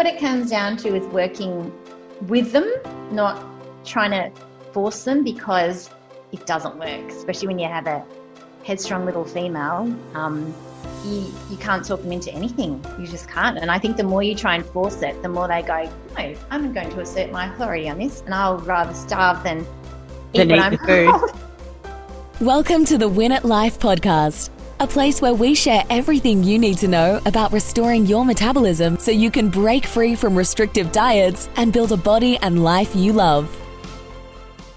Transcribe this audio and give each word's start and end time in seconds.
what 0.00 0.06
it 0.06 0.18
comes 0.18 0.48
down 0.48 0.78
to 0.78 0.96
is 0.96 1.06
working 1.08 1.70
with 2.22 2.52
them, 2.52 2.66
not 3.12 3.44
trying 3.84 4.10
to 4.10 4.32
force 4.72 5.04
them 5.04 5.22
because 5.22 5.90
it 6.32 6.46
doesn't 6.46 6.74
work, 6.78 7.06
especially 7.10 7.48
when 7.48 7.58
you 7.58 7.68
have 7.68 7.86
a 7.86 8.02
headstrong 8.64 9.04
little 9.04 9.26
female. 9.26 9.94
Um, 10.14 10.54
you, 11.04 11.30
you 11.50 11.58
can't 11.58 11.84
talk 11.84 12.00
them 12.00 12.12
into 12.12 12.32
anything. 12.32 12.82
You 12.98 13.06
just 13.06 13.28
can't. 13.28 13.58
And 13.58 13.70
I 13.70 13.78
think 13.78 13.98
the 13.98 14.02
more 14.02 14.22
you 14.22 14.34
try 14.34 14.54
and 14.54 14.64
force 14.64 15.02
it, 15.02 15.20
the 15.20 15.28
more 15.28 15.46
they 15.48 15.60
go, 15.60 15.84
no, 16.16 16.34
I'm 16.50 16.72
going 16.72 16.88
to 16.88 17.00
assert 17.00 17.30
my 17.30 17.52
authority 17.52 17.86
on 17.90 17.98
this, 17.98 18.22
and 18.22 18.32
I'll 18.32 18.56
rather 18.56 18.94
starve 18.94 19.44
than 19.44 19.66
eat 20.32 20.38
Than 20.38 20.48
what 20.48 20.58
eat 20.60 20.62
I'm 20.62 20.72
the 20.72 21.30
food. 22.38 22.40
Welcome 22.40 22.86
to 22.86 22.96
the 22.96 23.06
Win 23.06 23.32
at 23.32 23.44
Life 23.44 23.78
podcast, 23.78 24.48
a 24.80 24.86
place 24.86 25.20
where 25.20 25.34
we 25.34 25.54
share 25.54 25.84
everything 25.90 26.42
you 26.42 26.58
need 26.58 26.78
to 26.78 26.88
know 26.88 27.20
about 27.26 27.52
restoring 27.52 28.06
your 28.06 28.24
metabolism 28.24 28.98
so 28.98 29.10
you 29.10 29.30
can 29.30 29.50
break 29.50 29.84
free 29.84 30.14
from 30.14 30.34
restrictive 30.34 30.90
diets 30.90 31.50
and 31.56 31.70
build 31.70 31.92
a 31.92 31.98
body 31.98 32.38
and 32.38 32.64
life 32.64 32.96
you 32.96 33.12
love. 33.12 33.54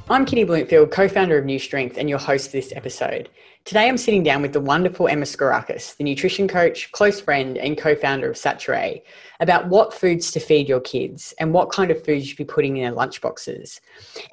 I'm 0.10 0.26
Kitty 0.26 0.44
Bloomfield, 0.44 0.92
co 0.92 1.08
founder 1.08 1.38
of 1.38 1.46
New 1.46 1.58
Strength, 1.58 1.98
and 1.98 2.10
your 2.10 2.20
host 2.20 2.48
for 2.48 2.58
this 2.58 2.74
episode. 2.76 3.30
Today 3.66 3.88
I'm 3.88 3.98
sitting 3.98 4.24
down 4.24 4.42
with 4.42 4.52
the 4.52 4.60
wonderful 4.60 5.08
Emma 5.08 5.24
Sgourakis, 5.24 5.96
the 5.96 6.04
nutrition 6.04 6.50
coach, 6.50 6.92
close 6.92 7.22
friend, 7.22 7.58
and 7.58 7.78
co 7.78 7.96
founder 7.96 8.30
of 8.30 8.36
Saturee, 8.36 9.02
about 9.40 9.70
what 9.70 9.94
foods 9.94 10.32
to 10.32 10.42
feed 10.42 10.68
your 10.68 10.82
kids 10.82 11.34
and 11.40 11.54
what 11.54 11.72
kind 11.72 11.90
of 11.90 12.04
foods 12.04 12.24
you 12.24 12.28
should 12.28 12.38
be 12.38 12.44
putting 12.44 12.76
in 12.76 12.84
their 12.84 12.92
lunchboxes. 12.92 13.80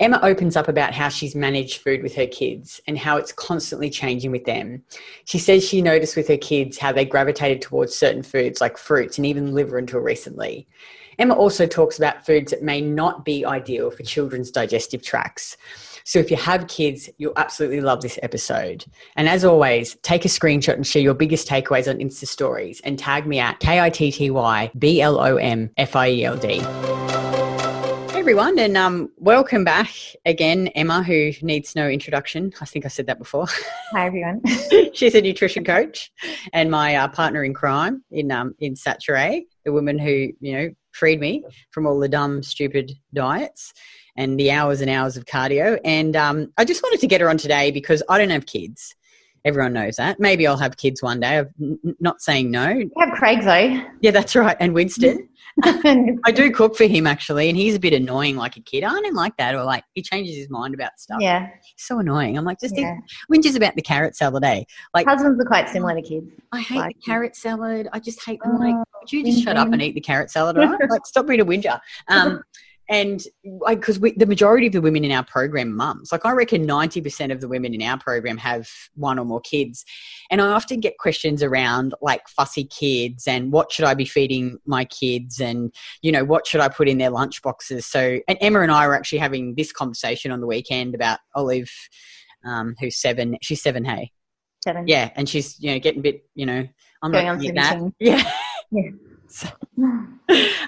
Emma 0.01 0.19
opens 0.25 0.57
up 0.57 0.67
about 0.67 0.95
how 0.95 1.09
she's 1.09 1.37
managed 1.37 1.81
food 1.81 2.03
with 2.03 2.17
her 2.17 2.27
kids 2.27 2.81
and 2.89 2.99
how 2.99 3.19
it's 3.19 3.31
constantly 3.31 3.89
changing 3.89 4.33
with 4.33 4.47
them. 4.47 4.83
She 5.27 5.39
says 5.39 5.63
she 5.65 5.81
noticed 5.81 6.17
with 6.17 6.27
her 6.27 6.37
kids 6.37 6.79
how 6.79 6.91
they 6.91 7.05
gravitated 7.05 7.63
towards 7.63 7.95
certain 7.95 8.25
foods 8.25 8.61
like 8.61 8.77
fruits 8.77 9.17
and 9.17 9.25
even 9.25 9.55
liver 9.55 9.79
until 9.79 10.01
recently. 10.01 10.67
Emma 11.21 11.35
also 11.35 11.67
talks 11.67 11.99
about 11.99 12.27
foods 12.27 12.51
that 12.51 12.63
may 12.63 12.81
not 12.81 13.25
be 13.25 13.45
ideal 13.45 13.91
for 13.93 14.03
children's 14.03 14.51
digestive 14.51 15.03
tracts. 15.03 15.57
So 16.05 16.19
if 16.19 16.31
you 16.31 16.37
have 16.37 16.67
kids, 16.69 17.11
you'll 17.19 17.35
absolutely 17.37 17.81
love 17.81 18.01
this 18.01 18.19
episode. 18.23 18.85
And 19.17 19.29
as 19.29 19.45
always, 19.45 19.97
take 20.03 20.25
a 20.25 20.29
screenshot 20.29 20.75
and 20.75 20.87
share 20.87 21.03
your 21.03 21.15
biggest 21.15 21.49
takeaways 21.49 21.89
on 21.89 21.99
Insta 21.99 22.27
stories 22.27 22.81
and 22.85 22.99
tag 22.99 23.27
me 23.27 23.39
at 23.39 23.61
K 23.61 23.81
I 23.81 23.91
T 23.91 24.11
T 24.11 24.31
Y 24.31 24.71
B 24.79 25.01
L 25.01 25.19
O 25.21 25.37
M 25.37 25.71
F 25.77 25.97
I 25.97 26.11
E 26.11 26.25
L 26.25 26.37
D. 26.37 26.61
Hey 28.11 28.19
everyone, 28.19 28.59
and 28.59 28.77
um, 28.77 29.11
welcome 29.17 29.65
back 29.65 29.91
again, 30.27 30.69
Emma, 30.69 31.03
who 31.03 31.33
needs 31.43 31.75
no 31.75 31.89
introduction. 31.89 32.53
I 32.61 32.67
think 32.67 32.85
I 32.85 32.89
said 32.89 33.07
that 33.07 33.19
before. 33.19 33.47
Hi, 33.93 34.07
everyone. 34.07 34.43
She's 34.93 35.15
a 35.15 35.23
nutrition 35.23 35.65
coach 35.65 36.13
and 36.53 36.71
my 36.71 36.97
uh, 36.97 37.09
partner 37.09 37.45
in 37.45 37.55
crime 37.55 38.05
in 38.11 38.31
um, 38.31 38.55
in 38.59 38.77
Saturee, 38.77 39.47
the 39.65 39.73
woman 39.73 39.99
who 39.99 40.29
you 40.41 40.53
know 40.53 40.71
freed 40.93 41.21
me 41.21 41.45
from 41.71 41.87
all 41.87 41.99
the 41.99 42.09
dumb, 42.09 42.43
stupid 42.43 42.93
diets 43.15 43.73
and 44.17 44.39
the 44.39 44.51
hours 44.51 44.81
and 44.81 44.91
hours 44.91 45.17
of 45.17 45.25
cardio. 45.25 45.79
And 45.85 46.17
um, 46.17 46.53
I 46.59 46.65
just 46.65 46.83
wanted 46.83 47.01
to 47.01 47.07
get 47.07 47.21
her 47.21 47.29
on 47.29 47.39
today 47.39 47.71
because 47.71 48.03
I 48.09 48.19
don't 48.19 48.31
have 48.31 48.47
kids. 48.47 48.95
Everyone 49.45 49.73
knows 49.73 49.97
that. 49.97 50.21
Maybe 50.21 50.47
I'll 50.47 50.59
have 50.59 50.77
kids 50.77 51.03
one 51.03 51.21
day. 51.21 51.39
I'm 51.39 51.97
not 51.99 52.21
saying 52.21 52.51
no. 52.51 52.75
We 52.75 52.91
have 52.99 53.13
Craig, 53.15 53.41
though. 53.43 53.83
Yeah, 54.03 54.11
that's 54.11 54.37
right. 54.37 54.57
And 54.61 54.75
Winston. 54.75 55.29
I 55.65 56.33
do 56.33 56.51
cook 56.53 56.77
for 56.77 56.85
him 56.85 57.07
actually, 57.07 57.49
and 57.49 57.57
he's 57.57 57.75
a 57.75 57.81
bit 57.81 57.93
annoying 57.93 58.37
like 58.37 58.57
a 58.57 58.61
kid. 58.61 58.85
I 58.85 58.91
don't 58.91 59.15
like 59.15 59.37
that, 59.39 59.55
or 59.55 59.65
like 59.65 59.85
he 59.95 60.03
changes 60.03 60.37
his 60.37 60.49
mind 60.51 60.75
about 60.75 60.99
stuff. 60.99 61.19
yeah. 61.21 61.49
He's 61.63 61.87
so 61.87 61.99
annoying. 61.99 62.37
I'm 62.39 62.45
like, 62.45 62.61
just 62.61 62.77
Yeah. 62.77 62.97
whinges 63.33 63.57
about 63.57 63.75
the 63.77 63.83
carrot 63.83 64.15
salad, 64.17 64.45
eh? 64.45 64.65
Like, 64.95 65.07
Husbands 65.07 65.41
are 65.41 65.47
quite 65.47 65.69
similar 65.69 65.95
to 65.95 66.03
kids. 66.03 66.27
I 66.53 66.61
hate 66.61 66.77
like- 66.79 66.97
the 66.97 67.03
carrot 67.03 67.35
salad. 67.37 67.89
I 67.93 67.99
just 67.99 68.25
hate. 68.25 68.41
Like, 68.45 68.75
Oh, 68.75 68.85
would 69.01 69.13
you 69.13 69.25
just 69.25 69.43
shut 69.43 69.57
up 69.57 69.73
and 69.73 69.83
eat 69.83 69.95
the 69.95 70.01
carrot 70.01 70.31
salad? 70.31 70.57
right? 70.57 70.79
like, 70.89 71.07
stop 71.07 71.27
being 71.27 71.41
a 71.41 71.45
whinger. 71.45 71.81
Um, 72.09 72.43
and 72.91 73.23
because 73.69 74.01
the 74.01 74.27
majority 74.27 74.67
of 74.67 74.73
the 74.73 74.81
women 74.81 75.05
in 75.05 75.13
our 75.13 75.23
program, 75.25 75.75
mums, 75.77 76.11
like 76.11 76.27
I 76.27 76.33
reckon 76.33 76.67
ninety 76.67 77.01
percent 77.01 77.31
of 77.31 77.41
the 77.41 77.47
women 77.47 77.73
in 77.73 77.83
our 77.83 77.97
program 77.97 78.37
have 78.39 78.69
one 78.97 79.17
or 79.17 79.25
more 79.25 79.41
kids, 79.41 79.85
and 80.29 80.43
I 80.43 80.49
often 80.49 80.81
get 80.81 80.99
questions 80.99 81.41
around 81.41 81.95
like 82.03 82.29
fussy 82.29 82.65
kids 82.65 83.29
and 83.29 83.53
what 83.53 83.71
should 83.71 83.85
I 83.85 83.95
be 83.95 84.05
feeding 84.05 84.59
my 84.67 84.85
kids, 84.85 85.41
and 85.41 85.73
you 86.03 86.11
know 86.11 86.25
what 86.25 86.49
should 86.49 86.61
I 86.61 86.69
put 86.69 86.89
in 86.89 86.99
their 86.99 87.11
lunch 87.11 87.41
boxes. 87.43 87.87
So, 87.87 88.19
and 88.27 88.37
Emma 88.41 88.61
and 88.61 88.73
I 88.73 88.89
were 88.89 88.97
actually 88.97 89.19
having 89.19 89.55
this 89.55 89.71
conversation 89.71 90.33
on 90.33 90.41
the 90.41 90.49
weekend 90.49 90.97
about 90.97 91.21
Olive, 91.37 91.71
um, 92.45 92.75
who's 92.81 93.01
seven. 93.01 93.39
She's 93.41 93.63
seven. 93.63 93.85
Hey, 93.85 94.11
Seven. 94.65 94.89
yeah, 94.89 95.11
and 95.15 95.29
she's 95.29 95.61
you 95.63 95.71
know 95.71 95.79
getting 95.79 96.01
a 96.01 96.03
bit 96.03 96.25
you 96.35 96.45
know 96.45 96.67
I'm 97.05 97.13
Going 97.13 97.27
not 97.27 97.37
on 97.37 97.55
that. 97.55 97.93
Yeah. 98.01 98.31
Yeah. 98.73 98.91
So- 99.33 99.49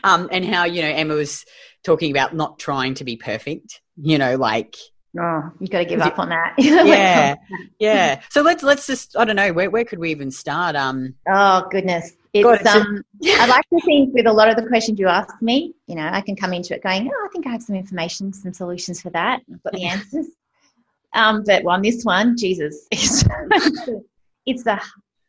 um, 0.04 0.28
and 0.30 0.44
how 0.44 0.64
you 0.64 0.82
know 0.82 0.88
Emma 0.88 1.14
was 1.14 1.44
talking 1.84 2.10
about 2.10 2.34
not 2.34 2.58
trying 2.58 2.94
to 2.94 3.04
be 3.04 3.16
perfect. 3.16 3.80
You 3.96 4.18
know, 4.18 4.36
like 4.36 4.76
Oh, 5.18 5.50
you 5.60 5.68
got 5.68 5.80
to 5.80 5.84
give 5.84 6.00
up 6.00 6.18
on 6.18 6.30
that. 6.30 6.54
yeah, 6.58 7.34
yeah. 7.78 8.22
So 8.30 8.40
let's 8.40 8.62
let's 8.62 8.86
just 8.86 9.16
I 9.16 9.26
don't 9.26 9.36
know 9.36 9.52
where 9.52 9.70
where 9.70 9.84
could 9.84 9.98
we 9.98 10.10
even 10.10 10.30
start? 10.30 10.74
Um, 10.74 11.14
Oh 11.28 11.66
goodness. 11.70 12.12
It's, 12.32 12.44
God, 12.44 12.66
um, 12.66 13.04
I 13.26 13.44
like 13.44 13.68
to 13.68 13.80
think 13.84 14.14
with 14.14 14.26
a 14.26 14.32
lot 14.32 14.48
of 14.48 14.56
the 14.56 14.66
questions 14.66 14.98
you 14.98 15.06
ask 15.06 15.34
me, 15.42 15.74
you 15.86 15.94
know, 15.94 16.08
I 16.10 16.22
can 16.22 16.34
come 16.34 16.54
into 16.54 16.74
it 16.74 16.82
going, 16.82 17.10
oh, 17.12 17.26
I 17.26 17.28
think 17.30 17.46
I 17.46 17.50
have 17.50 17.62
some 17.62 17.76
information, 17.76 18.32
some 18.32 18.54
solutions 18.54 19.02
for 19.02 19.10
that. 19.10 19.42
I've 19.52 19.62
got 19.62 19.74
the 19.74 19.84
answers. 19.84 20.28
Um, 21.12 21.42
but 21.44 21.66
on 21.66 21.82
this 21.82 22.04
one, 22.04 22.38
Jesus, 22.38 22.86
it's, 22.90 23.22
it's 24.46 24.64
the 24.64 24.80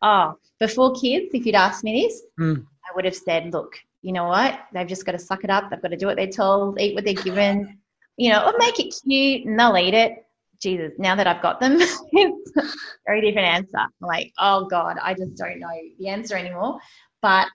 oh, 0.02 0.38
before 0.62 0.94
kids, 0.94 1.32
if 1.34 1.46
you'd 1.46 1.56
asked 1.56 1.84
me 1.84 2.04
this, 2.04 2.22
Mm. 2.40 2.66
I 2.90 2.96
would 2.96 3.04
have 3.04 3.16
said, 3.16 3.52
look, 3.52 3.76
you 4.04 4.12
know 4.12 4.26
what? 4.26 4.60
They've 4.74 4.88
just 4.88 5.06
got 5.06 5.14
to 5.14 5.20
suck 5.20 5.44
it 5.44 5.50
up. 5.50 5.70
They've 5.70 5.82
got 5.82 5.88
to 5.88 5.98
do 5.98 6.06
what 6.06 6.18
they're 6.18 6.28
told, 6.28 6.80
eat 6.80 6.94
what 6.94 7.06
they're 7.06 7.14
given, 7.14 7.80
you 8.18 8.32
know, 8.32 8.46
or 8.46 8.54
make 8.60 8.80
it 8.80 8.94
cute 9.04 9.48
and 9.48 9.60
they'll 9.60 9.78
eat 9.78 9.94
it. 9.94 10.26
Jesus, 10.60 10.92
now 10.98 11.16
that 11.16 11.26
I've 11.26 11.42
got 11.42 11.60
them, 11.60 11.78
very 13.06 13.22
different 13.22 13.48
answer. 13.48 13.86
Like, 14.00 14.32
oh 14.40 14.66
God, 14.66 14.98
I 15.02 15.14
just 15.14 15.36
don't 15.36 15.60
know 15.60 15.70
the 16.00 16.08
answer 16.10 16.36
anymore. 16.36 16.80
But 17.22 17.48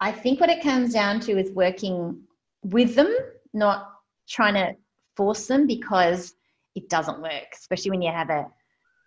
I 0.00 0.12
think 0.12 0.40
what 0.40 0.50
it 0.50 0.62
comes 0.62 0.92
down 0.92 1.20
to 1.20 1.38
is 1.38 1.50
working 1.52 2.22
with 2.62 2.94
them, 2.94 3.14
not 3.52 3.90
trying 4.28 4.54
to 4.54 4.76
force 5.16 5.46
them 5.46 5.66
because 5.66 6.34
it 6.74 6.88
doesn't 6.88 7.20
work, 7.20 7.48
especially 7.54 7.90
when 7.90 8.02
you 8.02 8.12
have 8.12 8.30
a 8.30 8.46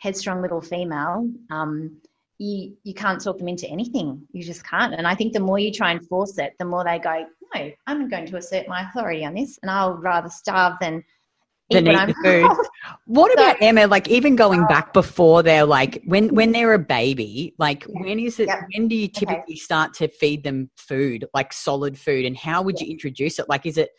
headstrong 0.01 0.41
little 0.41 0.61
female. 0.61 1.31
Um, 1.51 2.01
you, 2.41 2.75
you 2.83 2.95
can't 2.95 3.23
talk 3.23 3.37
them 3.37 3.47
into 3.47 3.67
anything. 3.67 4.19
You 4.31 4.43
just 4.43 4.65
can't. 4.65 4.95
And 4.95 5.05
I 5.05 5.13
think 5.13 5.33
the 5.33 5.39
more 5.39 5.59
you 5.59 5.71
try 5.71 5.91
and 5.91 6.05
force 6.07 6.39
it, 6.39 6.53
the 6.57 6.65
more 6.65 6.83
they 6.83 6.97
go, 6.97 7.25
no, 7.53 7.71
I'm 7.85 8.09
going 8.09 8.25
to 8.25 8.37
assert 8.37 8.67
my 8.67 8.81
authority 8.89 9.23
on 9.23 9.35
this, 9.35 9.59
and 9.61 9.69
I'll 9.69 9.93
rather 9.93 10.29
starve 10.29 10.73
than 10.81 11.03
eat 11.69 11.75
Than 11.85 11.87
eat 11.87 12.07
the 12.07 12.15
food. 12.23 12.65
what 13.05 13.31
So- 13.31 13.33
about 13.43 13.61
Emma? 13.61 13.85
Like 13.85 14.07
even 14.07 14.35
going 14.35 14.65
back 14.65 14.87
oh. 14.89 14.93
before 14.93 15.43
they're 15.43 15.65
like 15.65 16.01
when 16.05 16.33
when 16.33 16.51
they're 16.51 16.73
a 16.73 16.79
baby, 16.79 17.53
like 17.59 17.83
when 17.83 18.17
is 18.17 18.39
it? 18.39 18.47
Yep. 18.47 18.59
When 18.75 18.87
do 18.87 18.95
you 18.95 19.07
typically 19.07 19.55
start 19.55 19.93
to 19.95 20.07
feed 20.07 20.43
them 20.43 20.71
food, 20.77 21.27
like 21.35 21.53
solid 21.53 21.97
food, 21.99 22.25
and 22.25 22.35
how 22.35 22.63
would 22.63 22.79
you 22.79 22.89
introduce 22.89 23.37
it? 23.37 23.47
Like, 23.49 23.67
is 23.67 23.77
it? 23.77 23.91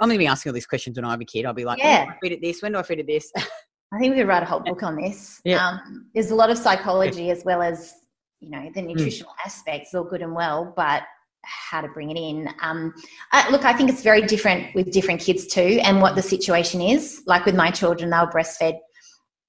I'm 0.00 0.08
going 0.08 0.16
to 0.16 0.18
be 0.18 0.26
asking 0.26 0.50
all 0.50 0.54
these 0.54 0.66
questions 0.66 0.96
when 0.96 1.04
I 1.04 1.10
have 1.10 1.20
a 1.20 1.24
kid. 1.24 1.44
I'll 1.46 1.52
be 1.54 1.64
like, 1.64 1.78
when 1.78 1.86
Yeah. 1.86 2.04
do 2.04 2.10
I 2.10 2.18
feed 2.22 2.32
it 2.32 2.40
this? 2.42 2.62
When 2.62 2.72
do 2.72 2.78
I 2.78 2.82
feed 2.82 3.00
it 3.00 3.06
this? 3.06 3.32
I 3.92 3.98
think 3.98 4.12
we 4.14 4.20
could 4.20 4.28
write 4.28 4.42
a 4.42 4.46
whole 4.46 4.60
book 4.60 4.82
on 4.82 4.96
this. 4.96 5.40
Yeah. 5.44 5.66
Um, 5.68 6.06
there's 6.14 6.30
a 6.30 6.34
lot 6.34 6.50
of 6.50 6.56
psychology 6.58 7.30
as 7.30 7.44
well 7.44 7.62
as 7.62 7.94
you 8.40 8.50
know 8.50 8.60
Hmm. 8.60 8.72
the 8.72 8.82
nutritional 8.82 9.32
aspects, 9.44 9.94
all 9.94 10.04
good 10.04 10.22
and 10.22 10.34
well, 10.34 10.72
but 10.76 11.02
how 11.44 11.80
to 11.80 11.88
bring 11.88 12.10
it 12.10 12.16
in. 12.16 12.48
Um, 12.62 12.94
I, 13.32 13.50
look, 13.50 13.64
I 13.64 13.72
think 13.72 13.90
it's 13.90 14.02
very 14.02 14.22
different 14.22 14.74
with 14.74 14.92
different 14.92 15.20
kids 15.20 15.46
too, 15.46 15.80
and 15.82 16.00
what 16.00 16.14
the 16.14 16.22
situation 16.22 16.80
is. 16.80 17.22
Like 17.26 17.44
with 17.44 17.54
my 17.56 17.70
children, 17.70 18.10
they 18.10 18.16
were 18.18 18.30
breastfed 18.30 18.78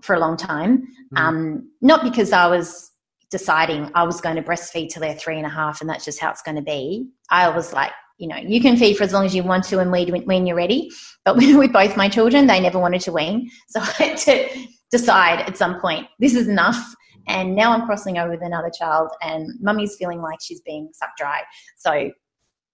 for 0.02 0.16
a 0.16 0.20
long 0.20 0.36
time, 0.38 0.88
Mm. 1.14 1.20
um, 1.20 1.72
not 1.82 2.04
because 2.04 2.34
I 2.34 2.48
was 2.48 2.92
deciding 3.30 3.90
I 3.96 4.04
was 4.04 4.22
going 4.22 4.36
to 4.36 4.42
breastfeed 4.44 4.90
till 4.90 5.02
they're 5.02 5.16
three 5.16 5.38
and 5.38 5.46
a 5.46 5.50
half, 5.50 5.82
and 5.82 5.90
that's 5.90 6.04
just 6.06 6.20
how 6.20 6.30
it's 6.32 6.42
going 6.42 6.56
to 6.58 6.62
be. 6.62 7.08
I 7.30 7.50
was 7.50 7.72
like, 7.74 7.92
you 8.18 8.28
know, 8.28 8.38
you 8.38 8.62
can 8.62 8.78
feed 8.78 8.98
for 8.98 9.04
as 9.04 9.14
long 9.14 9.26
as 9.26 9.36
you 9.36 9.44
want 9.44 9.64
to 9.66 9.80
and 9.80 9.92
wean 9.92 10.12
when- 10.12 10.26
when 10.26 10.46
you're 10.46 10.56
ready. 10.56 10.90
But 11.26 11.36
with 11.38 11.74
both 11.74 11.98
my 11.98 12.10
children, 12.10 12.48
they 12.48 12.60
never 12.60 12.80
wanted 12.80 13.02
to 13.02 13.12
wean. 13.12 13.50
So 13.70 13.80
I 13.82 13.86
had 13.86 14.18
to 14.20 14.50
decide 14.92 15.42
at 15.42 15.58
some 15.58 15.80
point, 15.80 16.08
this 16.20 16.36
is 16.36 16.48
enough. 16.48 16.96
And 17.28 17.56
now 17.56 17.72
I'm 17.72 17.86
crossing 17.86 18.18
over 18.18 18.32
with 18.32 18.42
another 18.42 18.70
child, 18.78 19.10
and 19.22 19.50
mummy's 19.62 19.96
feeling 19.96 20.22
like 20.22 20.40
she's 20.42 20.60
being 20.62 20.90
sucked 20.94 21.18
dry. 21.18 21.42
So 21.78 22.12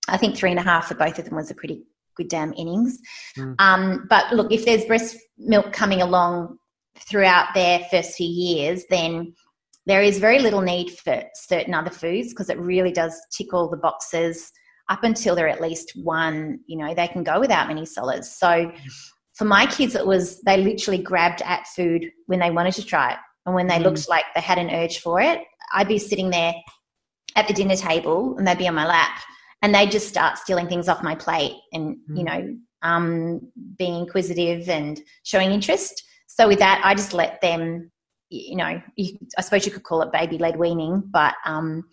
I 0.07 0.18
think 0.18 0.36
three 0.36 0.50
and 0.50 0.59
a 0.59 0.63
half 0.63 0.88
for 0.88 0.95
both 0.95 1.19
of 1.19 1.25
them 1.25 1.36
was 1.36 1.51
a 1.51 1.56
pretty 1.56 1.83
good 2.15 2.30
damn 2.30 2.53
innings. 2.53 3.00
Mm. 3.38 3.56
Um, 3.59 4.07
but 4.09 4.33
look, 4.33 4.51
if 4.51 4.65
there's 4.65 4.85
breast 4.85 5.18
milk 5.38 5.71
coming 5.71 6.01
along 6.01 6.57
throughout 6.95 7.53
their 7.53 7.80
first 7.92 8.15
few 8.15 8.27
years, 8.27 8.85
then 8.89 9.33
there 9.85 10.01
is 10.01 10.19
very 10.19 10.39
little 10.39 10.62
need 10.62 10.92
for 10.92 11.24
certain 11.35 11.74
other 11.74 11.89
foods 11.89 12.30
because 12.30 12.50
it 12.50 12.59
really 12.59 12.92
does 12.92 13.19
tick 13.31 13.53
all 13.53 13.69
the 13.69 13.77
boxes 13.77 14.51
up 14.89 15.03
until 15.03 15.36
they're 15.36 15.47
at 15.47 15.62
least 15.62 15.94
one, 15.95 16.59
you 16.65 16.77
know, 16.77 16.94
they 16.94 17.07
can 17.07 17.24
go 17.24 17.39
without 17.39 17.68
many 17.68 17.86
solids. 17.86 18.31
So 18.38 18.71
for 19.36 19.45
my 19.45 19.65
kids, 19.65 19.95
it 19.95 20.06
was 20.06 20.41
they 20.41 20.57
literally 20.57 21.01
grabbed 21.01 21.41
at 21.44 21.68
food 21.68 22.12
when 22.25 22.39
they 22.39 22.51
wanted 22.51 22.74
to 22.74 22.86
try 22.86 23.13
it. 23.13 23.19
And 23.45 23.56
when 23.56 23.68
they 23.68 23.77
Mm. 23.80 23.83
looked 23.83 24.09
like 24.09 24.25
they 24.36 24.41
had 24.41 24.57
an 24.57 24.69
urge 24.71 25.00
for 25.00 25.21
it, 25.21 25.41
I'd 25.74 25.88
be 25.88 25.97
sitting 26.00 26.30
there 26.30 26.53
at 27.36 27.47
the 27.47 27.53
dinner 27.53 27.75
table 27.75 28.36
and 28.38 28.47
they'd 28.47 28.57
be 28.57 28.68
on 28.68 28.75
my 28.75 28.88
lap 28.88 29.19
and 29.62 29.74
they'd 29.74 29.91
just 29.91 30.09
start 30.09 30.38
stealing 30.38 30.68
things 30.68 30.89
off 30.89 31.03
my 31.03 31.15
plate 31.15 31.53
and 31.71 31.97
Mm. 32.09 32.18
you 32.18 32.24
know 32.24 32.56
um, 32.81 33.42
being 33.77 33.95
inquisitive 33.95 34.69
and 34.69 35.01
showing 35.24 35.51
interest. 35.51 36.01
So 36.27 36.47
with 36.47 36.59
that, 36.59 36.81
I 36.83 36.95
just 36.95 37.13
let 37.13 37.42
them, 37.42 37.92
you 38.30 38.56
know, 38.56 38.81
you, 38.95 39.18
I 39.38 39.42
suppose 39.42 39.65
you 39.65 39.71
could 39.71 39.83
call 39.83 40.01
it 40.01 40.12
baby 40.13 40.38
led 40.38 40.57
weaning, 40.57 41.03
but 41.12 41.35
um, 41.45 41.83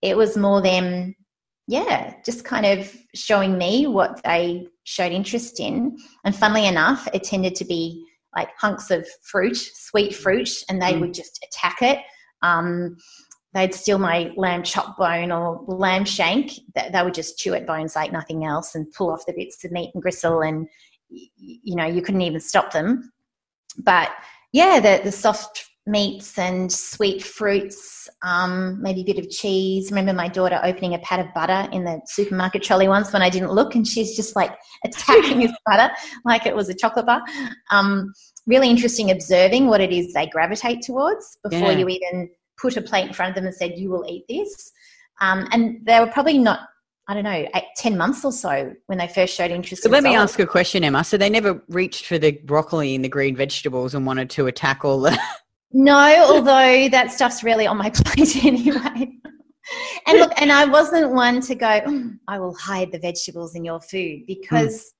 it 0.00 0.16
was 0.16 0.36
more 0.36 0.62
them, 0.62 1.14
yeah, 1.66 2.14
just 2.24 2.44
kind 2.44 2.64
of 2.64 2.94
showing 3.14 3.58
me 3.58 3.86
what 3.86 4.22
they 4.24 4.68
showed 4.84 5.12
interest 5.12 5.58
in. 5.60 5.96
And 6.24 6.34
funnily 6.34 6.66
enough, 6.66 7.08
it 7.12 7.24
tended 7.24 7.54
to 7.56 7.64
be 7.64 8.04
like 8.36 8.50
hunks 8.58 8.90
of 8.90 9.06
fruit, 9.22 9.56
sweet 9.56 10.14
fruit, 10.14 10.50
and 10.68 10.80
they 10.80 10.92
Mm. 10.92 11.00
would 11.00 11.14
just 11.14 11.44
attack 11.44 11.82
it. 11.82 11.98
Um, 12.42 12.96
they'd 13.54 13.74
steal 13.74 13.98
my 13.98 14.30
lamb 14.36 14.62
chop 14.62 14.96
bone 14.98 15.32
or 15.32 15.64
lamb 15.66 16.04
shank. 16.04 16.52
They, 16.74 16.90
they 16.92 17.02
would 17.02 17.14
just 17.14 17.38
chew 17.38 17.54
at 17.54 17.66
bones 17.66 17.96
like 17.96 18.12
nothing 18.12 18.44
else 18.44 18.74
and 18.74 18.92
pull 18.92 19.10
off 19.10 19.26
the 19.26 19.32
bits 19.32 19.64
of 19.64 19.72
meat 19.72 19.90
and 19.94 20.02
gristle, 20.02 20.42
and 20.42 20.68
you 21.08 21.74
know 21.76 21.86
you 21.86 22.02
couldn't 22.02 22.22
even 22.22 22.40
stop 22.40 22.72
them. 22.72 23.12
But 23.78 24.10
yeah, 24.52 24.80
the 24.80 25.02
the 25.02 25.12
soft 25.12 25.64
meats 25.86 26.36
and 26.38 26.70
sweet 26.72 27.22
fruits, 27.22 28.08
um, 28.22 28.80
maybe 28.82 29.02
a 29.02 29.04
bit 29.04 29.18
of 29.18 29.30
cheese. 29.30 29.90
Remember 29.90 30.12
my 30.12 30.28
daughter 30.28 30.60
opening 30.64 30.94
a 30.94 30.98
pat 30.98 31.20
of 31.20 31.26
butter 31.32 31.68
in 31.72 31.84
the 31.84 32.00
supermarket 32.06 32.62
trolley 32.62 32.88
once 32.88 33.12
when 33.12 33.22
I 33.22 33.30
didn't 33.30 33.52
look, 33.52 33.74
and 33.74 33.86
she's 33.86 34.16
just 34.16 34.34
like 34.34 34.52
attacking 34.84 35.38
this 35.40 35.52
butter 35.66 35.94
like 36.24 36.46
it 36.46 36.56
was 36.56 36.68
a 36.68 36.74
chocolate 36.74 37.06
bar. 37.06 37.22
Um, 37.70 38.12
really 38.46 38.68
interesting 38.68 39.10
observing 39.10 39.66
what 39.68 39.80
it 39.80 39.92
is 39.92 40.12
they 40.12 40.26
gravitate 40.26 40.82
towards 40.82 41.38
before 41.42 41.72
Yeah. 41.72 41.78
you 41.78 41.88
even 41.88 42.30
put 42.56 42.76
a 42.76 42.82
plate 42.82 43.06
in 43.08 43.12
front 43.12 43.30
of 43.30 43.34
them 43.36 43.46
and 43.46 43.54
said, 43.54 43.78
You 43.78 43.90
will 43.90 44.04
eat 44.08 44.24
this. 44.28 44.72
Um, 45.20 45.46
and 45.52 45.78
they 45.86 45.98
were 46.00 46.08
probably 46.08 46.38
not, 46.38 46.60
I 47.08 47.14
don't 47.14 47.24
know, 47.24 47.46
eight, 47.54 47.64
10 47.76 47.96
months 47.96 48.24
or 48.24 48.32
so 48.32 48.72
when 48.86 48.98
they 48.98 49.08
first 49.08 49.34
showed 49.34 49.50
interest. 49.50 49.82
So 49.82 49.86
in 49.88 49.92
let 49.92 50.02
me 50.02 50.14
ask 50.14 50.38
a 50.38 50.46
question, 50.46 50.84
Emma. 50.84 51.04
So 51.04 51.16
they 51.16 51.30
never 51.30 51.62
reached 51.68 52.06
for 52.06 52.18
the 52.18 52.32
broccoli 52.44 52.94
and 52.94 53.04
the 53.04 53.08
green 53.08 53.36
vegetables 53.36 53.94
and 53.94 54.04
wanted 54.04 54.30
to 54.30 54.46
attack 54.46 54.84
all 54.84 55.00
the. 55.00 55.18
No, 55.72 56.24
although 56.28 56.88
that 56.88 57.10
stuff's 57.12 57.42
really 57.42 57.66
on 57.66 57.76
my 57.76 57.90
plate 57.94 58.44
anyway. 58.44 59.10
and 60.06 60.18
look, 60.18 60.32
and 60.40 60.52
I 60.52 60.64
wasn't 60.64 61.12
one 61.12 61.40
to 61.42 61.54
go, 61.54 61.80
"Mm, 61.80 62.18
I 62.28 62.38
will 62.38 62.54
hide 62.54 62.92
the 62.92 62.98
vegetables 62.98 63.54
in 63.54 63.64
your 63.64 63.80
food 63.80 64.20
because 64.26 64.92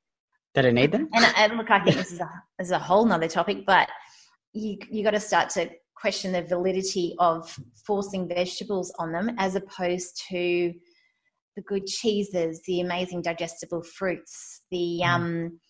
They 0.55 0.63
don't 0.63 0.75
need 0.75 0.93
them. 0.93 1.09
and, 1.15 1.25
and 1.37 1.57
look, 1.57 1.71
I 1.71 1.83
think 1.85 1.97
this 1.97 2.13
is 2.13 2.21
a 2.21 2.31
this 2.59 2.69
is 2.69 2.73
a 2.73 2.79
whole 2.79 3.05
nother 3.07 3.29
topic, 3.29 3.65
but 3.67 3.89
you 4.53 4.77
you 4.91 5.05
got 5.05 5.13
to 5.13 5.21
start 5.21 5.51
to 5.51 5.71
question 5.95 6.33
the 6.33 6.43
validity 6.43 7.15
of 7.21 7.57
forcing 7.87 8.29
vegetables 8.29 8.93
on 8.99 9.13
them 9.13 9.35
as 9.39 9.55
opposed 9.55 10.21
to 10.29 10.73
the 11.57 11.63
good 11.63 11.87
cheeses, 11.87 12.61
the 12.67 12.81
amazing 12.83 13.23
digestible 13.23 13.83
fruits, 13.83 14.63
the 14.71 15.01
Mm. 15.03 15.09
um, 15.09 15.61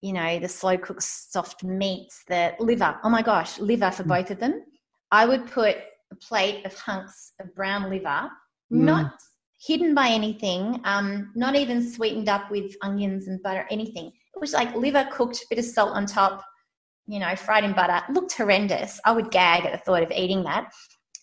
you 0.00 0.12
know, 0.12 0.38
the 0.38 0.48
slow 0.48 0.76
cooked 0.78 1.02
soft 1.02 1.64
meats, 1.64 2.22
the 2.28 2.54
liver. 2.60 2.98
Oh 3.02 3.10
my 3.10 3.22
gosh, 3.22 3.58
liver 3.58 3.90
for 3.90 4.04
Mm. 4.04 4.08
both 4.08 4.30
of 4.30 4.38
them. 4.38 4.64
I 5.10 5.26
would 5.26 5.50
put 5.50 5.76
a 6.12 6.16
plate 6.16 6.64
of 6.64 6.74
hunks 6.78 7.32
of 7.40 7.54
brown 7.54 7.90
liver, 7.90 8.30
Mm. 8.72 8.84
not 8.84 9.12
hidden 9.60 9.94
by 9.94 10.08
anything, 10.08 10.80
um, 10.84 11.32
not 11.34 11.56
even 11.56 11.82
sweetened 11.90 12.28
up 12.28 12.50
with 12.50 12.76
onions 12.82 13.26
and 13.26 13.42
butter, 13.42 13.66
anything. 13.70 14.06
It 14.34 14.40
was 14.40 14.52
like 14.52 14.74
liver 14.76 15.08
cooked, 15.10 15.44
bit 15.50 15.58
of 15.58 15.64
salt 15.64 15.90
on 15.96 16.06
top, 16.06 16.44
you 17.06 17.18
know, 17.18 17.34
fried 17.34 17.64
in 17.64 17.72
butter. 17.72 18.00
It 18.08 18.12
looked 18.12 18.34
horrendous. 18.34 19.00
I 19.04 19.12
would 19.12 19.30
gag 19.32 19.64
at 19.66 19.72
the 19.72 19.78
thought 19.78 20.02
of 20.04 20.12
eating 20.12 20.44
that. 20.44 20.72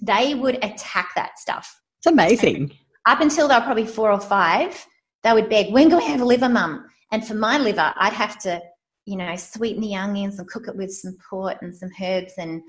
They 0.02 0.36
would 0.36 0.56
attack 0.64 1.12
that 1.16 1.40
stuff. 1.40 1.80
It's 2.00 2.08
amazing. 2.08 2.74
Up 3.06 3.22
until 3.22 3.48
they 3.48 3.56
were 3.56 3.62
probably 3.62 3.86
four 3.88 4.12
or 4.12 4.20
five, 4.20 4.86
they 5.24 5.32
would 5.32 5.48
beg, 5.50 5.72
when 5.72 5.90
can 5.90 6.00
we 6.00 6.06
have 6.06 6.22
a 6.22 6.26
liver, 6.26 6.50
mum? 6.50 6.90
And 7.16 7.26
for 7.26 7.34
my 7.34 7.58
liver, 7.58 7.94
I'd 7.96 8.12
have 8.12 8.38
to, 8.40 8.62
you 9.06 9.16
know, 9.16 9.38
sweeten 9.38 9.80
the 9.80 9.96
onions 9.96 10.38
and 10.38 10.50
cook 10.50 10.68
it 10.68 10.76
with 10.76 10.92
some 10.92 11.16
port 11.30 11.56
and 11.62 11.74
some 11.74 11.90
herbs 12.02 12.34
and, 12.38 12.62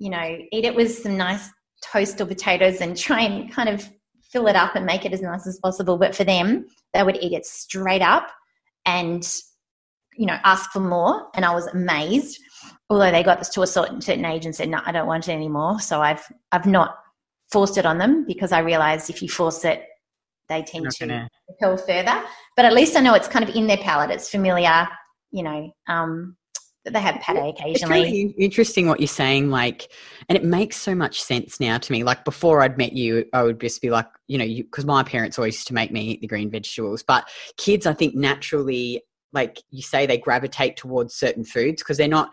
you 0.00 0.10
know, 0.10 0.38
eat 0.50 0.64
it 0.64 0.74
with 0.74 0.92
some 0.92 1.16
nice 1.16 1.48
toast 1.84 2.20
or 2.20 2.26
potatoes 2.26 2.80
and 2.80 2.96
try 2.96 3.20
and 3.20 3.52
kind 3.52 3.68
of 3.68 3.88
fill 4.32 4.48
it 4.48 4.56
up 4.56 4.74
and 4.74 4.86
make 4.86 5.04
it 5.04 5.12
as 5.12 5.22
nice 5.22 5.46
as 5.46 5.60
possible. 5.62 5.98
But 5.98 6.16
for 6.16 6.24
them, 6.24 6.66
they 6.92 7.04
would 7.04 7.16
eat 7.22 7.32
it 7.32 7.46
straight 7.46 8.02
up 8.02 8.26
and, 8.86 9.24
you 10.16 10.26
know, 10.26 10.38
ask 10.42 10.72
for 10.72 10.80
more. 10.80 11.28
And 11.36 11.44
I 11.44 11.54
was 11.54 11.68
amazed. 11.68 12.40
Although 12.90 13.12
they 13.12 13.22
got 13.22 13.38
this 13.38 13.50
to 13.50 13.62
a 13.62 13.68
certain, 13.68 14.24
age 14.24 14.46
and 14.46 14.56
said, 14.56 14.68
no, 14.68 14.80
I 14.84 14.90
don't 14.90 15.06
want 15.06 15.28
it 15.28 15.32
anymore. 15.32 15.78
So 15.78 16.02
I've, 16.02 16.24
I've 16.50 16.66
not 16.66 16.96
forced 17.52 17.78
it 17.78 17.86
on 17.86 17.98
them 17.98 18.24
because 18.26 18.50
I 18.50 18.58
realized 18.58 19.10
if 19.10 19.22
you 19.22 19.28
force 19.28 19.64
it, 19.64 19.84
they 20.48 20.64
tend 20.64 20.90
to 20.90 21.28
repel 21.48 21.76
further. 21.76 22.24
But 22.56 22.64
at 22.64 22.72
least 22.72 22.96
I 22.96 23.00
know 23.00 23.14
it's 23.14 23.28
kind 23.28 23.48
of 23.48 23.54
in 23.54 23.66
their 23.66 23.78
palate. 23.78 24.10
It's 24.10 24.28
familiar, 24.30 24.88
you 25.30 25.42
know. 25.42 25.70
Um, 25.88 26.36
they 26.84 27.00
have 27.00 27.20
pate 27.20 27.36
It's 27.36 27.60
occasionally. 27.60 28.02
really 28.02 28.34
interesting 28.38 28.88
what 28.88 28.98
you're 28.98 29.06
saying, 29.06 29.50
like, 29.50 29.90
and 30.28 30.36
it 30.36 30.44
makes 30.44 30.76
so 30.76 30.94
much 30.94 31.22
sense 31.22 31.60
now 31.60 31.78
to 31.78 31.92
me. 31.92 32.02
Like 32.02 32.24
before 32.24 32.60
I'd 32.60 32.76
met 32.76 32.92
you, 32.92 33.24
I 33.32 33.44
would 33.44 33.60
just 33.60 33.80
be 33.80 33.90
like, 33.90 34.08
you 34.26 34.36
know, 34.36 34.46
because 34.46 34.84
my 34.84 35.02
parents 35.04 35.38
always 35.38 35.54
used 35.54 35.68
to 35.68 35.74
make 35.74 35.92
me 35.92 36.02
eat 36.02 36.20
the 36.20 36.26
green 36.26 36.50
vegetables. 36.50 37.04
But 37.04 37.28
kids, 37.56 37.86
I 37.86 37.92
think 37.92 38.16
naturally, 38.16 39.02
like 39.32 39.62
you 39.70 39.82
say, 39.82 40.06
they 40.06 40.18
gravitate 40.18 40.76
towards 40.76 41.14
certain 41.14 41.44
foods 41.44 41.82
because 41.82 41.98
they're 41.98 42.08
not, 42.08 42.30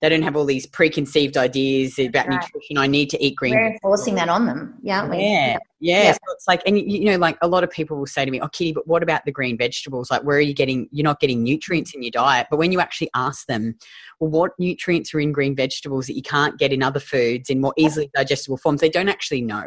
they 0.00 0.08
don't 0.08 0.22
have 0.22 0.36
all 0.36 0.46
these 0.46 0.66
preconceived 0.66 1.36
ideas 1.36 1.98
about 1.98 2.26
Right. 2.26 2.40
nutrition. 2.42 2.78
I 2.78 2.86
need 2.86 3.10
to 3.10 3.22
eat 3.22 3.36
green. 3.36 3.54
We're 3.54 3.72
enforcing 3.72 4.14
that 4.14 4.28
on 4.28 4.46
them, 4.46 4.74
yeah, 4.82 5.00
aren't 5.00 5.10
we? 5.10 5.18
Yeah, 5.18 5.58
yeah. 5.78 6.04
Yeah. 6.04 6.12
So 6.12 6.18
it's 6.32 6.46
like, 6.46 6.62
and 6.66 6.78
you, 6.78 6.84
you 6.84 7.04
know, 7.06 7.16
like 7.16 7.38
a 7.42 7.48
lot 7.48 7.64
of 7.64 7.70
people 7.70 7.96
will 7.96 8.06
say 8.06 8.24
to 8.24 8.30
me, 8.30 8.40
"Oh, 8.40 8.48
Kitty, 8.48 8.72
but 8.72 8.86
what 8.86 9.02
about 9.02 9.24
the 9.24 9.32
green 9.32 9.56
vegetables? 9.56 10.10
Like, 10.10 10.22
where 10.22 10.36
are 10.36 10.40
you 10.40 10.54
getting? 10.54 10.88
You're 10.92 11.04
not 11.04 11.20
getting 11.20 11.42
nutrients 11.42 11.94
in 11.94 12.02
your 12.02 12.10
diet." 12.10 12.48
But 12.50 12.58
when 12.58 12.70
you 12.70 12.80
actually 12.80 13.10
ask 13.14 13.46
them, 13.46 13.76
well, 14.20 14.30
what 14.30 14.52
nutrients 14.58 15.14
are 15.14 15.20
in 15.20 15.32
green 15.32 15.56
vegetables 15.56 16.06
that 16.06 16.16
you 16.16 16.22
can't 16.22 16.58
get 16.58 16.72
in 16.72 16.82
other 16.82 17.00
foods 17.00 17.48
in 17.48 17.60
more 17.60 17.72
easily 17.78 18.10
digestible 18.14 18.58
forms, 18.58 18.80
they 18.80 18.90
don't 18.90 19.08
actually 19.08 19.40
know. 19.40 19.64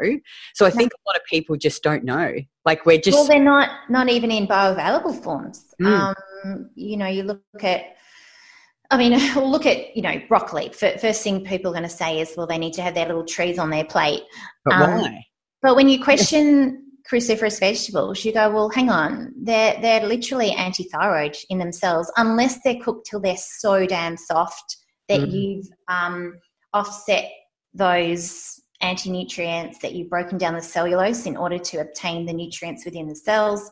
So 0.54 0.66
I 0.66 0.70
think 0.70 0.92
a 0.92 1.08
lot 1.08 1.16
of 1.16 1.24
people 1.24 1.56
just 1.56 1.82
don't 1.82 2.04
know. 2.04 2.32
Like, 2.64 2.86
we're 2.86 2.98
just 2.98 3.16
well, 3.16 3.26
they're 3.26 3.40
not 3.40 3.70
not 3.88 4.08
even 4.08 4.30
in 4.30 4.46
bioavailable 4.46 5.22
forms. 5.22 5.74
Mm. 5.80 6.14
Um, 6.44 6.70
you 6.74 6.96
know, 6.96 7.06
you 7.06 7.24
look 7.24 7.42
at. 7.62 7.96
I 8.90 8.96
mean, 8.98 9.12
look 9.36 9.66
at 9.66 9.96
you 9.96 10.02
know 10.02 10.20
broccoli. 10.28 10.70
First 10.70 11.22
thing 11.22 11.44
people 11.44 11.70
are 11.70 11.74
going 11.74 11.88
to 11.88 11.94
say 11.94 12.20
is, 12.20 12.34
well, 12.36 12.46
they 12.46 12.58
need 12.58 12.74
to 12.74 12.82
have 12.82 12.94
their 12.94 13.06
little 13.06 13.24
trees 13.24 13.58
on 13.58 13.70
their 13.70 13.84
plate. 13.84 14.22
but 14.64 14.74
um, 14.74 15.00
why? 15.00 15.24
But 15.62 15.76
when 15.76 15.88
you 15.88 16.02
question 16.02 16.82
cruciferous 17.10 17.60
vegetables, 17.60 18.24
you 18.24 18.32
go, 18.32 18.50
well, 18.50 18.68
hang 18.70 18.90
on, 18.90 19.32
they're 19.42 19.78
they're 19.80 20.06
literally 20.06 20.52
anti-thyroid 20.52 21.36
in 21.50 21.58
themselves, 21.58 22.10
unless 22.16 22.58
they're 22.62 22.80
cooked 22.82 23.08
till 23.08 23.20
they're 23.20 23.36
so 23.36 23.86
damn 23.86 24.16
soft 24.16 24.76
that 25.08 25.20
Mm. 25.20 25.32
you've 25.32 25.66
um, 25.88 26.38
offset 26.72 27.30
those 27.74 28.60
anti-nutrients, 28.80 29.78
that 29.80 29.92
you've 29.92 30.08
broken 30.08 30.38
down 30.38 30.54
the 30.54 30.62
cellulose 30.62 31.26
in 31.26 31.36
order 31.36 31.58
to 31.58 31.78
obtain 31.78 32.26
the 32.26 32.32
nutrients 32.32 32.84
within 32.84 33.08
the 33.08 33.14
cells. 33.16 33.70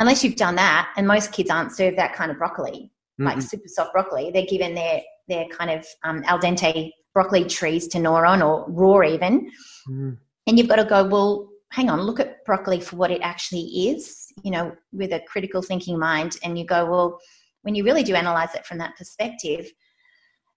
Unless 0.00 0.24
you've 0.24 0.36
done 0.36 0.56
that, 0.56 0.90
and 0.96 1.06
most 1.06 1.32
kids 1.32 1.50
aren't 1.50 1.74
served 1.76 1.98
that 1.98 2.14
kind 2.14 2.30
of 2.30 2.38
broccoli, 2.38 2.90
like 3.18 3.38
Mm-mm. 3.38 3.42
super 3.42 3.68
soft 3.68 3.92
broccoli, 3.92 4.30
they're 4.32 4.46
given 4.46 4.74
their 4.74 5.00
their 5.28 5.46
kind 5.48 5.70
of 5.70 5.86
um, 6.04 6.22
al 6.26 6.38
dente 6.38 6.90
broccoli 7.14 7.44
trees 7.44 7.86
to 7.88 7.98
gnaw 7.98 8.24
on, 8.26 8.42
or 8.42 8.64
raw 8.68 9.02
even 9.06 9.50
Mm. 9.88 10.16
and 10.46 10.58
you've 10.58 10.68
got 10.68 10.76
to 10.76 10.84
go 10.84 11.04
well 11.06 11.48
hang 11.70 11.90
on 11.90 12.00
look 12.00 12.18
at 12.18 12.42
broccoli 12.46 12.80
for 12.80 12.96
what 12.96 13.10
it 13.10 13.20
actually 13.22 13.88
is 13.88 14.32
you 14.42 14.50
know 14.50 14.72
with 14.92 15.12
a 15.12 15.20
critical 15.28 15.60
thinking 15.60 15.98
mind 15.98 16.36
and 16.42 16.58
you 16.58 16.64
go 16.64 16.86
well 16.86 17.18
when 17.62 17.74
you 17.74 17.84
really 17.84 18.02
do 18.02 18.14
analyze 18.14 18.54
it 18.54 18.64
from 18.64 18.78
that 18.78 18.96
perspective 18.96 19.70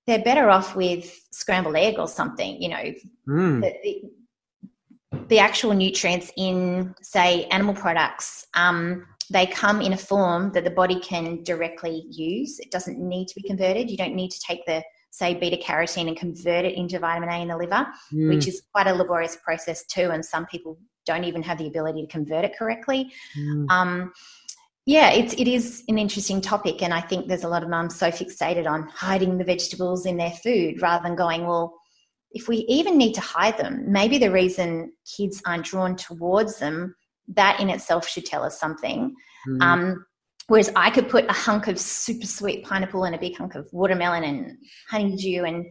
they're 0.05 0.23
better 0.23 0.49
off 0.49 0.77
with 0.77 1.13
scrambled 1.31 1.75
egg 1.75 1.99
or 1.99 2.07
something 2.07 2.61
you 2.61 2.69
know 2.69 2.93
Mm. 3.27 3.61
the, 3.61 3.73
the, 3.83 4.01
the 5.27 5.39
actual 5.39 5.73
nutrients 5.73 6.31
in 6.37 6.95
say 7.01 7.45
animal 7.45 7.73
products 7.73 8.47
um, 8.53 9.05
they 9.29 9.45
come 9.47 9.81
in 9.81 9.93
a 9.93 9.97
form 9.97 10.51
that 10.53 10.63
the 10.63 10.69
body 10.71 10.99
can 10.99 11.43
directly 11.43 12.05
use 12.09 12.59
it 12.59 12.71
doesn't 12.71 12.97
need 12.99 13.27
to 13.27 13.35
be 13.35 13.47
converted 13.47 13.89
you 13.89 13.97
don't 13.97 14.15
need 14.15 14.31
to 14.31 14.39
take 14.39 14.65
the 14.65 14.81
say 15.11 15.33
beta 15.33 15.57
carotene 15.57 16.07
and 16.07 16.17
convert 16.17 16.65
it 16.65 16.75
into 16.75 16.99
vitamin 16.99 17.29
a 17.29 17.41
in 17.41 17.47
the 17.47 17.57
liver 17.57 17.85
Mm. 18.13 18.29
which 18.29 18.47
is 18.47 18.61
quite 18.73 18.87
a 18.87 18.93
laborious 18.93 19.37
process 19.43 19.85
too 19.87 20.09
and 20.11 20.23
some 20.23 20.45
people 20.45 20.77
don't 21.05 21.23
even 21.23 21.41
have 21.43 21.57
the 21.57 21.67
ability 21.67 22.01
to 22.01 22.07
convert 22.07 22.45
it 22.45 22.55
correctly 22.57 23.11
Mm. 23.37 23.69
um, 23.69 24.13
yeah 24.85 25.11
it's, 25.11 25.33
it 25.33 25.47
is 25.47 25.83
an 25.89 25.97
interesting 25.97 26.39
topic 26.41 26.81
and 26.81 26.93
i 26.93 27.01
think 27.01 27.27
there's 27.27 27.43
a 27.43 27.49
lot 27.49 27.63
of 27.63 27.69
mums 27.69 27.95
so 27.95 28.09
fixated 28.09 28.67
on 28.67 28.87
hiding 28.89 29.37
the 29.37 29.43
vegetables 29.43 30.05
in 30.05 30.17
their 30.17 30.31
food 30.31 30.81
rather 30.81 31.03
than 31.03 31.15
going 31.15 31.45
well 31.45 31.73
if 32.31 32.47
we 32.47 32.57
even 32.67 32.97
need 32.97 33.13
to 33.13 33.21
hide 33.21 33.57
them 33.57 33.83
maybe 33.87 34.17
the 34.17 34.31
reason 34.31 34.91
kids 35.17 35.41
aren't 35.45 35.65
drawn 35.65 35.95
towards 35.95 36.59
them 36.59 36.95
that 37.35 37.59
in 37.59 37.69
itself 37.69 38.07
should 38.07 38.25
tell 38.25 38.43
us 38.43 38.59
something 38.59 39.13
Mm. 39.47 39.61
um, 39.61 40.05
whereas 40.47 40.71
I 40.75 40.89
could 40.89 41.07
put 41.09 41.29
a 41.29 41.33
hunk 41.33 41.67
of 41.67 41.79
super 41.79 42.25
sweet 42.25 42.65
pineapple 42.65 43.03
and 43.05 43.15
a 43.15 43.17
big 43.19 43.37
hunk 43.37 43.55
of 43.55 43.67
watermelon 43.71 44.23
and 44.23 44.57
honeydew 44.89 45.43
and 45.43 45.65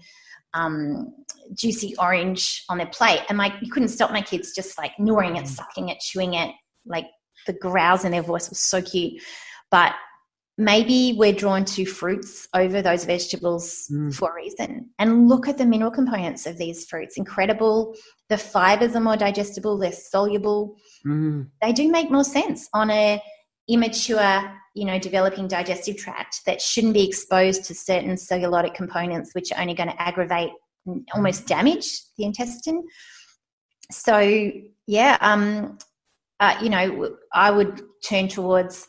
um, 0.54 1.12
juicy 1.54 1.94
orange 1.98 2.62
on 2.70 2.78
their 2.78 2.86
plate, 2.86 3.20
and 3.28 3.36
my 3.36 3.52
you 3.60 3.70
couldn't 3.70 3.88
stop 3.88 4.10
my 4.12 4.22
kids 4.22 4.54
just 4.54 4.78
like 4.78 4.92
gnawing 4.98 5.36
it, 5.36 5.44
Mm. 5.44 5.48
sucking 5.48 5.88
it, 5.90 5.98
chewing 6.00 6.34
it, 6.34 6.54
like 6.86 7.06
the 7.46 7.52
growls 7.54 8.04
in 8.04 8.12
their 8.12 8.22
voice 8.22 8.48
was 8.48 8.58
so 8.60 8.80
cute. 8.80 9.22
But 9.70 9.92
maybe 10.58 11.14
we're 11.18 11.32
drawn 11.32 11.64
to 11.64 11.84
fruits 11.84 12.48
over 12.54 12.80
those 12.80 13.04
vegetables 13.04 13.88
mm. 13.92 14.14
for 14.14 14.30
a 14.30 14.34
reason. 14.34 14.90
And 14.98 15.28
look 15.28 15.48
at 15.48 15.58
the 15.58 15.66
mineral 15.66 15.90
components 15.90 16.46
of 16.46 16.56
these 16.56 16.86
fruits. 16.86 17.18
Incredible. 17.18 17.94
The 18.28 18.38
fibers 18.38 18.96
are 18.96 19.00
more 19.00 19.16
digestible, 19.16 19.78
they're 19.78 19.92
soluble. 19.92 20.76
Mm. 21.06 21.48
They 21.62 21.72
do 21.72 21.90
make 21.90 22.10
more 22.10 22.24
sense 22.24 22.68
on 22.72 22.90
a 22.90 23.22
immature, 23.68 24.52
you 24.74 24.84
know, 24.84 24.98
developing 24.98 25.48
digestive 25.48 25.96
tract 25.96 26.40
that 26.46 26.60
shouldn't 26.60 26.94
be 26.94 27.06
exposed 27.06 27.64
to 27.64 27.74
certain 27.74 28.16
cellulotic 28.16 28.74
components 28.74 29.34
which 29.34 29.52
are 29.52 29.60
only 29.60 29.74
going 29.74 29.88
to 29.88 30.02
aggravate 30.02 30.52
and 30.86 31.06
almost 31.14 31.46
damage 31.46 32.00
the 32.16 32.24
intestine. 32.24 32.84
So 33.90 34.50
yeah, 34.86 35.18
um, 35.20 35.78
uh, 36.40 36.56
you 36.62 36.70
know, 36.70 37.16
I 37.32 37.50
would 37.50 37.82
turn 38.04 38.28
towards 38.28 38.86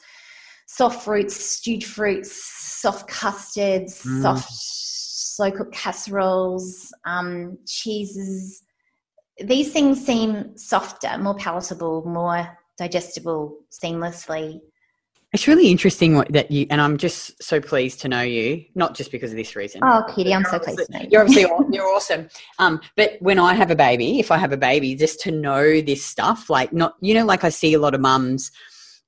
soft 0.67 1.03
fruits, 1.03 1.36
stewed 1.36 1.83
fruits, 1.83 2.31
soft 2.31 3.07
custards, 3.07 4.03
mm. 4.03 4.21
soft 4.21 4.47
slow 4.51 5.51
cooked 5.51 5.74
casseroles, 5.74 6.93
um, 7.05 7.57
cheeses. 7.65 8.63
These 9.43 9.71
things 9.71 10.03
seem 10.05 10.57
softer, 10.57 11.17
more 11.19 11.36
palatable, 11.36 12.05
more 12.05 12.57
digestible 12.77 13.57
seamlessly. 13.71 14.59
It's 15.33 15.47
really 15.47 15.69
interesting 15.69 16.15
that 16.29 16.50
you, 16.50 16.65
and 16.69 16.81
I'm 16.81 16.97
just 16.97 17.43
so 17.43 17.59
pleased 17.59 18.00
to 18.01 18.07
know 18.07 18.21
you, 18.21 18.63
not 18.75 18.95
just 18.95 19.12
because 19.12 19.31
of 19.31 19.38
this 19.38 19.55
reason. 19.55 19.81
Oh, 19.83 20.03
Kitty, 20.15 20.33
I'm 20.33 20.45
so 20.45 20.57
pleased 20.57 20.79
to 20.86 20.91
know 20.91 21.00
you. 21.01 21.09
You're 21.12 21.21
obviously 21.21 21.45
you're 21.71 21.88
awesome. 21.88 22.29
Um, 22.59 22.79
but 22.95 23.17
when 23.19 23.38
I 23.38 23.53
have 23.53 23.69
a 23.69 23.75
baby, 23.75 24.19
if 24.19 24.31
I 24.31 24.38
have 24.38 24.53
a 24.53 24.57
baby, 24.57 24.95
just 24.95 25.19
to 25.21 25.31
know 25.31 25.81
this 25.81 26.03
stuff, 26.03 26.50
like 26.50 26.71
not, 26.74 26.95
you 27.01 27.13
know, 27.13 27.25
like 27.25 27.43
I 27.43 27.50
see 27.50 27.74
a 27.74 27.79
lot 27.79 27.93
of 27.93 28.01
mums 28.01 28.51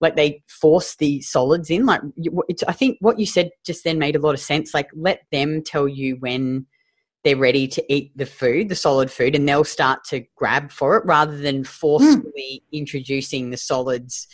like 0.02 0.16
they 0.16 0.44
force 0.48 0.96
the 0.96 1.22
solids 1.22 1.70
in. 1.70 1.86
Like 1.86 2.02
I 2.68 2.74
think 2.74 2.98
what 3.02 3.20
you 3.20 3.26
said 3.26 3.52
just 3.66 3.84
then 3.84 4.00
made 4.00 4.16
a 4.16 4.20
lot 4.20 4.34
of 4.34 4.40
sense. 4.40 4.74
Like 4.74 4.90
let 4.96 5.24
them 5.32 5.62
tell 5.64 5.88
you 5.88 6.16
when 6.20 6.68
they're 7.24 7.36
ready 7.36 7.68
to 7.68 7.94
eat 7.94 8.12
the 8.16 8.26
food, 8.26 8.70
the 8.70 8.76
solid 8.76 9.12
food, 9.12 9.36
and 9.36 9.48
they'll 9.48 9.66
start 9.66 10.04
to 10.06 10.24
grab 10.36 10.72
for 10.72 10.96
it 10.96 11.06
rather 11.06 11.38
than 11.38 11.64
forcefully 11.64 12.64
mm. 12.64 12.72
introducing 12.72 13.50
the 13.50 13.58
solids. 13.58 14.28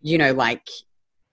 You 0.00 0.16
know, 0.16 0.32
like 0.32 0.66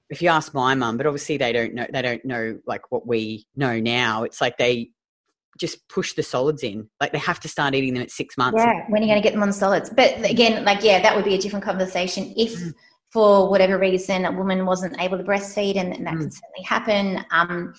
if 0.10 0.22
you 0.22 0.30
ask 0.30 0.54
my 0.54 0.76
mum, 0.76 0.98
but 0.98 1.06
obviously 1.06 1.38
they 1.38 1.54
don't 1.54 1.74
know. 1.74 1.88
They 1.92 2.02
don't 2.02 2.26
know 2.26 2.60
like 2.66 2.92
what 2.92 3.08
we 3.08 3.48
know 3.56 3.80
now. 3.80 4.24
It's 4.24 4.42
like 4.42 4.58
they 4.58 4.90
just 5.58 5.88
push 5.88 6.14
the 6.14 6.24
solids 6.24 6.64
in. 6.64 6.90
Like 7.00 7.14
they 7.14 7.20
have 7.20 7.40
to 7.42 7.48
start 7.48 7.74
eating 7.74 7.94
them 7.94 8.04
at 8.04 8.12
six 8.12 8.38
months. 8.38 8.58
Yeah, 8.62 8.86
when 8.90 9.02
are 9.02 9.06
you 9.06 9.12
going 9.12 9.22
to 9.22 9.26
get 9.26 9.34
them 9.34 9.44
on 9.44 9.54
solids? 9.54 9.90
But 9.90 10.30
again, 10.30 10.66
like 10.66 10.84
yeah, 10.84 11.02
that 11.02 11.16
would 11.16 11.24
be 11.24 11.36
a 11.36 11.40
different 11.40 11.64
conversation 11.64 12.34
if. 12.36 12.60
Mm 12.60 12.74
for 13.12 13.50
whatever 13.50 13.78
reason 13.78 14.26
a 14.26 14.32
woman 14.32 14.66
wasn't 14.66 15.00
able 15.02 15.18
to 15.18 15.24
breastfeed, 15.24 15.78
and, 15.78 15.94
and 15.96 16.06
that 16.08 16.14
mm. 16.14 16.22
can 16.22 16.32
certainly 16.32 16.64
happen. 16.66 17.26
Um, 17.32 17.74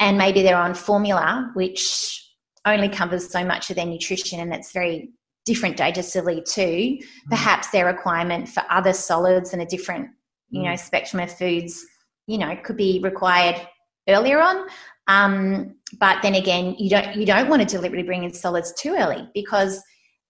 and 0.00 0.18
maybe 0.18 0.42
they're 0.42 0.56
on 0.56 0.74
formula, 0.74 1.50
which 1.54 2.20
only 2.66 2.88
covers 2.88 3.30
so 3.30 3.44
much 3.44 3.70
of 3.70 3.76
their 3.76 3.86
nutrition, 3.86 4.40
and 4.40 4.52
it's 4.52 4.72
very 4.72 5.10
different 5.44 5.76
digestively 5.76 6.44
too. 6.44 6.62
Mm. 6.62 7.00
Perhaps 7.28 7.70
their 7.70 7.86
requirement 7.86 8.48
for 8.48 8.62
other 8.70 8.92
solids 8.92 9.52
and 9.52 9.62
a 9.62 9.66
different, 9.66 10.08
you 10.50 10.62
mm. 10.62 10.64
know, 10.64 10.76
spectrum 10.76 11.22
of 11.22 11.32
foods, 11.36 11.84
you 12.26 12.38
know, 12.38 12.56
could 12.64 12.76
be 12.76 13.00
required 13.02 13.60
earlier 14.08 14.40
on. 14.40 14.66
Um, 15.06 15.76
but 16.00 16.22
then 16.22 16.34
again, 16.34 16.74
you 16.78 16.88
don't 16.90 17.14
you 17.14 17.26
don't 17.26 17.48
want 17.48 17.62
to 17.62 17.68
deliberately 17.68 18.06
bring 18.06 18.24
in 18.24 18.32
solids 18.32 18.72
too 18.72 18.94
early 18.98 19.28
because 19.34 19.82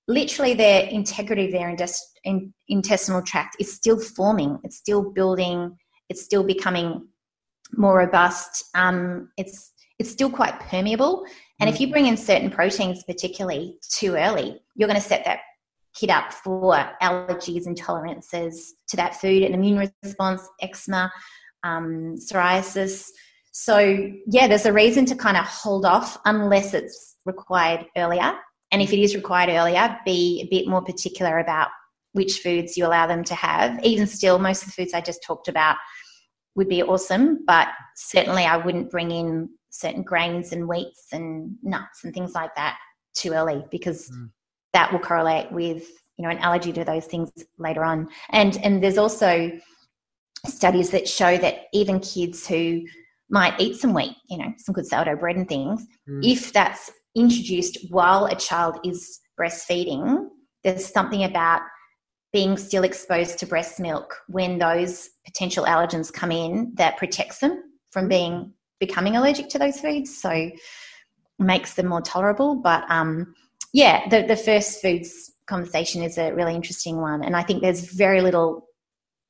literally 0.08 0.54
their 0.54 0.86
integrity 0.88 1.46
of 1.46 1.52
their 1.52 1.68
in, 2.24 2.52
intestinal 2.68 3.22
tract 3.22 3.56
is 3.60 3.72
still 3.72 4.00
forming, 4.00 4.58
it's 4.64 4.76
still 4.76 5.12
building, 5.12 5.76
it's 6.08 6.22
still 6.22 6.44
becoming 6.44 7.06
more 7.76 7.98
robust. 7.98 8.64
Um, 8.74 9.30
it's 9.36 9.72
it's 9.98 10.10
still 10.10 10.30
quite 10.30 10.58
permeable. 10.58 11.24
And 11.60 11.70
if 11.70 11.80
you 11.80 11.90
bring 11.90 12.06
in 12.06 12.16
certain 12.16 12.50
proteins, 12.50 13.04
particularly 13.04 13.78
too 13.96 14.16
early, 14.16 14.60
you're 14.74 14.88
going 14.88 15.00
to 15.00 15.06
set 15.06 15.24
that 15.24 15.38
kid 15.94 16.10
up 16.10 16.32
for 16.32 16.74
allergies, 17.00 17.68
intolerances 17.68 18.70
to 18.88 18.96
that 18.96 19.14
food, 19.20 19.44
an 19.44 19.54
immune 19.54 19.88
response, 20.02 20.42
eczema, 20.60 21.12
um, 21.62 22.16
psoriasis. 22.16 23.08
So, 23.52 23.78
yeah, 24.26 24.48
there's 24.48 24.66
a 24.66 24.72
reason 24.72 25.06
to 25.06 25.14
kind 25.14 25.36
of 25.36 25.44
hold 25.44 25.86
off 25.86 26.18
unless 26.24 26.74
it's 26.74 27.16
required 27.24 27.86
earlier. 27.96 28.34
And 28.72 28.82
if 28.82 28.92
it 28.92 28.98
is 28.98 29.14
required 29.14 29.50
earlier, 29.50 29.96
be 30.04 30.42
a 30.44 30.48
bit 30.50 30.68
more 30.68 30.82
particular 30.82 31.38
about 31.38 31.68
which 32.14 32.38
foods 32.38 32.76
you 32.76 32.86
allow 32.86 33.06
them 33.06 33.22
to 33.24 33.34
have. 33.34 33.82
Even 33.84 34.06
still, 34.06 34.38
most 34.38 34.62
of 34.62 34.68
the 34.68 34.72
foods 34.72 34.94
I 34.94 35.00
just 35.00 35.22
talked 35.22 35.48
about 35.48 35.76
would 36.54 36.68
be 36.68 36.82
awesome, 36.82 37.44
but 37.46 37.68
certainly 37.96 38.44
I 38.44 38.56
wouldn't 38.56 38.90
bring 38.90 39.10
in 39.10 39.50
certain 39.70 40.02
grains 40.02 40.52
and 40.52 40.68
wheats 40.68 41.08
and 41.12 41.56
nuts 41.62 42.04
and 42.04 42.14
things 42.14 42.32
like 42.32 42.54
that 42.54 42.78
too 43.16 43.32
early 43.32 43.64
because 43.70 44.08
mm. 44.10 44.30
that 44.72 44.92
will 44.92 45.00
correlate 45.00 45.50
with 45.50 45.88
you 46.16 46.22
know 46.22 46.30
an 46.30 46.38
allergy 46.38 46.72
to 46.72 46.84
those 46.84 47.06
things 47.06 47.30
later 47.58 47.84
on. 47.84 48.08
And 48.30 48.56
and 48.64 48.82
there's 48.82 48.98
also 48.98 49.50
studies 50.46 50.90
that 50.90 51.08
show 51.08 51.36
that 51.36 51.64
even 51.72 51.98
kids 51.98 52.46
who 52.46 52.82
might 53.28 53.58
eat 53.58 53.76
some 53.76 53.92
wheat, 53.92 54.14
you 54.28 54.38
know, 54.38 54.52
some 54.58 54.74
good 54.74 54.86
sourdough 54.86 55.16
bread 55.16 55.36
and 55.36 55.48
things, 55.48 55.84
mm. 56.08 56.20
if 56.22 56.52
that's 56.52 56.92
introduced 57.16 57.78
while 57.90 58.26
a 58.26 58.36
child 58.36 58.78
is 58.84 59.20
breastfeeding, 59.40 60.28
there's 60.62 60.86
something 60.86 61.24
about 61.24 61.62
being 62.34 62.56
still 62.56 62.82
exposed 62.82 63.38
to 63.38 63.46
breast 63.46 63.78
milk 63.78 64.16
when 64.26 64.58
those 64.58 65.08
potential 65.24 65.64
allergens 65.64 66.12
come 66.12 66.32
in 66.32 66.72
that 66.74 66.96
protects 66.96 67.38
them 67.38 67.62
from 67.92 68.08
being 68.08 68.52
becoming 68.80 69.16
allergic 69.16 69.48
to 69.48 69.58
those 69.58 69.80
foods. 69.80 70.20
So 70.20 70.50
makes 71.38 71.74
them 71.74 71.86
more 71.86 72.02
tolerable. 72.02 72.56
But 72.56 72.84
um, 72.90 73.34
yeah, 73.72 74.08
the, 74.08 74.22
the 74.26 74.36
first 74.36 74.82
foods 74.82 75.32
conversation 75.46 76.02
is 76.02 76.18
a 76.18 76.32
really 76.32 76.56
interesting 76.56 77.00
one. 77.00 77.22
And 77.22 77.36
I 77.36 77.42
think 77.42 77.62
there's 77.62 77.92
very 77.92 78.20
little 78.20 78.66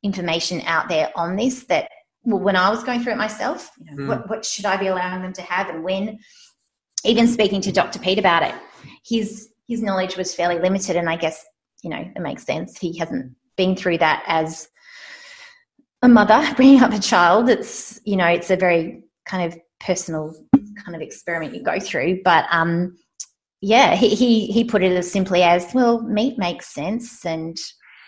information 0.03 0.63
out 0.63 0.89
there 0.89 1.11
on 1.15 1.37
this 1.37 1.65
that 1.65 1.91
well, 2.23 2.41
when 2.41 2.57
I 2.57 2.71
was 2.71 2.83
going 2.83 3.03
through 3.03 3.13
it 3.13 3.19
myself, 3.19 3.71
you 3.79 3.95
know, 3.95 4.03
mm. 4.03 4.09
what, 4.09 4.31
what 4.31 4.45
should 4.47 4.65
I 4.65 4.79
be 4.79 4.87
allowing 4.87 5.21
them 5.21 5.35
to 5.35 5.43
have 5.43 5.69
and 5.69 5.85
when? 5.85 6.19
even 7.05 7.29
speaking 7.29 7.61
to 7.61 7.71
Dr. 7.71 7.99
Peat 7.99 8.19
about 8.19 8.43
it, 8.43 8.55
his 9.05 9.51
his 9.69 9.83
knowledge 9.83 10.17
was 10.17 10.35
fairly 10.35 10.59
limited, 10.59 10.97
and 10.97 11.09
I 11.09 11.17
guess 11.17 11.45
you 11.85 11.91
know 11.91 12.11
it 12.17 12.21
makes 12.21 12.45
sense. 12.45 12.79
He 12.79 12.99
hasn't 12.99 13.35
been 13.57 13.77
through 13.77 13.99
that 13.99 14.25
as 14.27 14.69
a 16.03 16.09
mother 16.09 16.43
bringing 16.57 16.83
up 16.83 16.93
a 16.93 16.99
child. 16.99 17.49
It's 17.49 18.01
you 18.05 18.17
know 18.17 18.27
it's 18.27 18.51
a 18.51 18.57
very 18.57 19.05
kind 19.27 19.53
of 19.53 19.59
personal 19.81 20.35
kind 20.53 20.97
of 20.97 21.03
experiment 21.03 21.55
you 21.55 21.63
go 21.63 21.79
through, 21.79 22.23
but 22.25 22.47
um, 22.51 22.97
yeah, 23.61 23.95
he, 23.95 24.09
he 24.09 24.47
he 24.47 24.65
put 24.65 24.83
it 24.83 24.93
as 24.93 25.11
simply 25.11 25.43
as 25.43 25.73
well, 25.75 26.03
meat 26.03 26.39
makes 26.39 26.75
sense, 26.75 27.25
and 27.25 27.57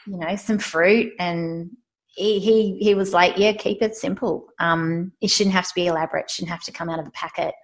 you 0.07 0.19
know 0.19 0.35
some 0.37 0.59
fruit 0.59 1.13
and 1.19 1.71
he, 2.09 2.39
he, 2.39 2.79
he 2.79 2.95
was 2.95 3.13
like, 3.13 3.37
yeah, 3.37 3.53
keep 3.53 3.83
it 3.83 3.95
simple. 3.95 4.47
Um, 4.59 5.13
it 5.21 5.29
shouldn't 5.29 5.55
have 5.55 5.69
to 5.69 5.75
be 5.75 5.87
elaborate. 5.87 6.25
It 6.25 6.31
shouldn't 6.31 6.51
have 6.51 6.63
to 6.63 6.73
come 6.73 6.89
out 6.89 6.99
of 6.99 7.07
a 7.07 7.11
packet 7.11 7.55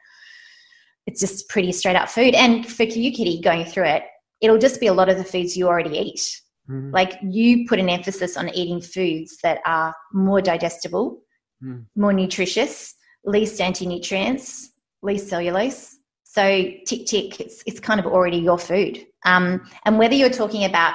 it's 1.07 1.21
just 1.21 1.49
pretty 1.49 1.73
straight 1.73 1.97
up 1.97 2.09
food. 2.09 2.35
And 2.35 2.67
for 2.67 2.85
you, 2.85 3.13
Kitty, 3.13 3.41
going 3.41 3.65
through 3.65 3.87
it, 3.87 4.05
it'll 4.43 4.59
just 4.59 4.81
be 4.81 4.89
a 4.89 4.93
lot 4.93 5.09
of 5.09 5.17
the 5.17 5.25
foods 5.25 5.57
you 5.57 5.69
already 5.69 5.97
eat. 5.97 6.41
Mm-hmm. 6.69 6.91
Like 6.91 7.19
you 7.23 7.67
put 7.67 7.79
an 7.79 7.89
emphasis 7.89 8.37
on 8.37 8.49
eating 8.51 8.81
foods 8.81 9.39
that 9.43 9.61
are 9.65 9.95
more 10.13 10.43
digestible, 10.43 11.23
mm. 11.63 11.85
more 11.97 12.13
nutritious, 12.13 12.95
least 13.25 13.61
anti 13.61 13.87
nutrients, 13.87 14.71
least 15.03 15.29
cellulose. 15.29 15.97
So 16.25 16.43
tick 16.87 17.07
tick, 17.07 17.41
it's 17.41 17.63
it's 17.67 17.81
kind 17.81 18.01
of 18.01 18.07
already 18.07 18.39
your 18.39 18.59
food. 18.59 19.07
Um, 19.25 19.69
and 19.85 19.99
whether 19.99 20.15
you're 20.15 20.31
talking 20.31 20.65
about 20.65 20.95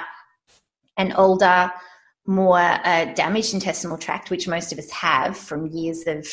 an 0.96 1.12
older, 1.12 1.72
more 2.26 2.58
uh, 2.58 3.06
damaged 3.14 3.54
intestinal 3.54 3.96
tract, 3.96 4.30
which 4.30 4.48
most 4.48 4.72
of 4.72 4.78
us 4.78 4.90
have 4.90 5.36
from 5.36 5.68
years 5.68 6.06
of, 6.06 6.26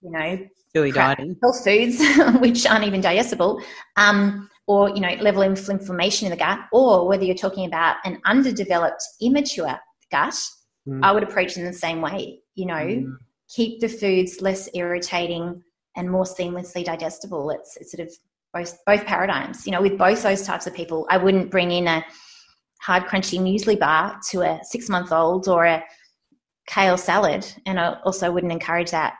you 0.00 0.10
know, 0.10 0.38
Billy 0.72 0.90
dieting. 0.90 1.36
Health 1.42 1.64
foods, 1.64 2.00
which 2.40 2.66
aren't 2.66 2.84
even 2.84 3.00
digestible, 3.00 3.60
um, 3.96 4.48
or 4.66 4.90
you 4.90 5.00
know, 5.00 5.14
level 5.20 5.42
of 5.42 5.68
inflammation 5.68 6.26
in 6.26 6.30
the 6.30 6.36
gut, 6.36 6.60
or 6.72 7.06
whether 7.08 7.24
you're 7.24 7.34
talking 7.34 7.66
about 7.66 7.96
an 8.04 8.20
underdeveloped, 8.24 9.02
immature 9.20 9.78
gut, 10.10 10.34
mm. 10.88 11.00
I 11.02 11.12
would 11.12 11.22
approach 11.22 11.56
in 11.56 11.64
the 11.64 11.72
same 11.72 12.00
way. 12.00 12.40
You 12.54 12.66
know, 12.66 12.74
mm. 12.74 13.16
keep 13.54 13.80
the 13.80 13.88
foods 13.88 14.40
less 14.40 14.68
irritating 14.74 15.62
and 15.96 16.10
more 16.10 16.24
seamlessly 16.24 16.84
digestible. 16.84 17.50
It's, 17.50 17.76
it's 17.76 17.92
sort 17.92 18.06
of 18.06 18.14
both 18.54 18.78
both 18.86 19.04
paradigms. 19.04 19.66
You 19.66 19.72
know, 19.72 19.82
with 19.82 19.98
both 19.98 20.22
those 20.22 20.42
types 20.42 20.66
of 20.66 20.74
people, 20.74 21.06
I 21.10 21.16
wouldn't 21.16 21.50
bring 21.50 21.70
in 21.72 21.88
a 21.88 22.04
hard 22.80 23.04
crunchy 23.04 23.38
muesli 23.38 23.78
bar 23.78 24.18
to 24.30 24.42
a 24.42 24.60
six 24.62 24.88
month 24.88 25.12
old 25.12 25.48
or 25.48 25.64
a 25.64 25.84
kale 26.66 26.96
salad, 26.96 27.46
and 27.66 27.80
I 27.80 27.98
also 28.04 28.30
wouldn't 28.30 28.52
encourage 28.52 28.92
that 28.92 29.14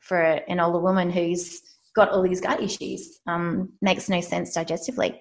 for 0.00 0.20
an 0.20 0.60
older 0.60 0.80
woman 0.80 1.10
who's 1.10 1.62
got 1.94 2.10
all 2.10 2.22
these 2.22 2.40
gut 2.40 2.60
issues. 2.62 3.20
Um, 3.26 3.72
makes 3.80 4.08
no 4.08 4.20
sense 4.20 4.56
digestively. 4.56 5.20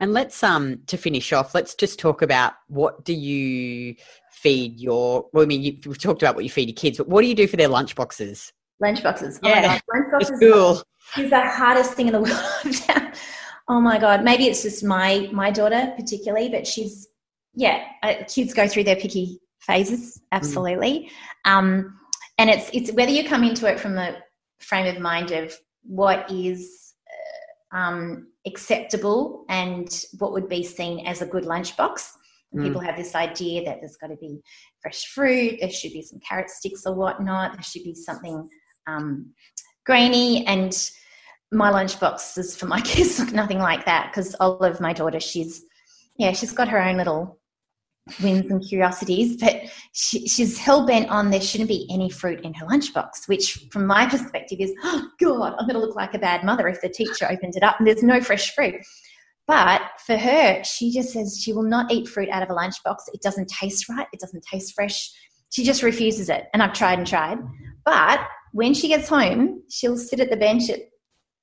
And 0.00 0.12
let's 0.12 0.42
um 0.42 0.80
to 0.86 0.96
finish 0.96 1.32
off, 1.32 1.54
let's 1.54 1.74
just 1.74 1.98
talk 1.98 2.22
about 2.22 2.54
what 2.68 3.04
do 3.04 3.12
you 3.12 3.94
feed 4.30 4.80
your 4.80 5.26
well, 5.32 5.44
I 5.44 5.46
mean 5.46 5.62
you, 5.62 5.78
have 5.86 5.98
talked 5.98 6.22
about 6.22 6.34
what 6.34 6.44
you 6.44 6.50
feed 6.50 6.68
your 6.68 6.76
kids, 6.76 6.98
but 6.98 7.08
what 7.08 7.22
do 7.22 7.28
you 7.28 7.34
do 7.34 7.46
for 7.46 7.56
their 7.56 7.68
lunch 7.68 7.94
boxes? 7.94 8.52
Lunch 8.80 9.02
boxes. 9.02 9.38
Oh 9.42 9.48
yeah. 9.48 9.78
lunch 9.92 10.10
boxes 10.10 10.40
cool. 10.40 10.82
is 11.16 11.30
the 11.30 11.40
hardest 11.40 11.92
thing 11.92 12.08
in 12.08 12.12
the 12.12 12.20
world. 12.96 13.12
oh 13.68 13.80
my 13.80 13.98
god. 13.98 14.24
Maybe 14.24 14.46
it's 14.46 14.62
just 14.62 14.82
my 14.82 15.28
my 15.32 15.50
daughter 15.50 15.92
particularly, 15.96 16.48
but 16.48 16.66
she's 16.66 17.08
yeah, 17.54 17.84
uh, 18.02 18.14
kids 18.26 18.52
go 18.52 18.66
through 18.66 18.84
their 18.84 18.96
picky 18.96 19.40
phases, 19.60 20.18
mm. 20.18 20.20
absolutely. 20.32 21.10
Mm. 21.46 21.50
Um, 21.50 21.98
and 22.38 22.50
it's 22.50 22.68
it's 22.72 22.92
whether 22.92 23.12
you 23.12 23.28
come 23.28 23.44
into 23.44 23.70
it 23.70 23.78
from 23.78 23.94
the 23.94 24.16
frame 24.58 24.92
of 24.94 25.00
mind 25.00 25.30
of 25.30 25.56
what 25.84 26.30
is 26.30 26.94
uh, 27.72 27.76
um, 27.76 28.28
acceptable 28.46 29.44
and 29.48 30.04
what 30.18 30.32
would 30.32 30.48
be 30.48 30.62
seen 30.62 31.06
as 31.06 31.22
a 31.22 31.26
good 31.26 31.44
lunchbox. 31.44 32.08
Mm. 32.54 32.64
People 32.64 32.80
have 32.80 32.96
this 32.96 33.14
idea 33.14 33.64
that 33.64 33.78
there's 33.80 33.96
got 33.96 34.08
to 34.08 34.16
be 34.16 34.40
fresh 34.80 35.06
fruit, 35.06 35.58
there 35.60 35.70
should 35.70 35.92
be 35.92 36.02
some 36.02 36.20
carrot 36.26 36.50
sticks 36.50 36.86
or 36.86 36.94
whatnot, 36.94 37.52
there 37.54 37.62
should 37.62 37.84
be 37.84 37.94
something 37.94 38.48
um, 38.86 39.32
grainy. 39.86 40.46
And 40.46 40.72
my 41.52 41.70
lunchboxes 41.70 42.56
for 42.56 42.66
my 42.66 42.80
kids 42.82 43.18
look 43.18 43.32
nothing 43.32 43.58
like 43.58 43.84
that 43.86 44.10
because 44.10 44.36
Olive, 44.40 44.80
my 44.80 44.92
daughter, 44.92 45.20
she's 45.20 45.64
yeah, 46.16 46.32
she's 46.32 46.52
got 46.52 46.68
her 46.68 46.80
own 46.80 46.96
little 46.96 47.40
whims 48.20 48.50
and 48.50 48.66
curiosities, 48.66 49.36
but 49.38 49.62
she, 49.92 50.26
she's 50.26 50.58
hell 50.58 50.86
bent 50.86 51.08
on 51.08 51.30
there 51.30 51.40
shouldn't 51.40 51.68
be 51.68 51.88
any 51.90 52.10
fruit 52.10 52.40
in 52.42 52.52
her 52.54 52.66
lunchbox, 52.66 53.26
which 53.26 53.66
from 53.70 53.86
my 53.86 54.06
perspective 54.06 54.60
is, 54.60 54.74
oh 54.84 55.08
God, 55.20 55.54
I'm 55.58 55.66
going 55.66 55.80
to 55.80 55.84
look 55.84 55.96
like 55.96 56.14
a 56.14 56.18
bad 56.18 56.44
mother 56.44 56.68
if 56.68 56.80
the 56.80 56.88
teacher 56.88 57.26
opens 57.30 57.56
it 57.56 57.62
up 57.62 57.76
and 57.78 57.86
there's 57.86 58.02
no 58.02 58.20
fresh 58.20 58.54
fruit. 58.54 58.76
But 59.46 59.82
for 60.06 60.16
her, 60.16 60.62
she 60.64 60.90
just 60.90 61.12
says 61.12 61.40
she 61.40 61.52
will 61.52 61.64
not 61.64 61.92
eat 61.92 62.08
fruit 62.08 62.28
out 62.30 62.42
of 62.42 62.50
a 62.50 62.54
lunchbox. 62.54 62.96
It 63.12 63.20
doesn't 63.22 63.48
taste 63.48 63.88
right. 63.88 64.06
It 64.12 64.20
doesn't 64.20 64.44
taste 64.50 64.74
fresh. 64.74 65.10
She 65.50 65.64
just 65.64 65.82
refuses 65.82 66.28
it. 66.30 66.46
And 66.52 66.62
I've 66.62 66.72
tried 66.72 66.98
and 66.98 67.06
tried. 67.06 67.38
But 67.84 68.20
when 68.52 68.72
she 68.72 68.88
gets 68.88 69.08
home, 69.08 69.62
she'll 69.68 69.98
sit 69.98 70.20
at 70.20 70.30
the 70.30 70.36
bench 70.36 70.70
at, 70.70 70.80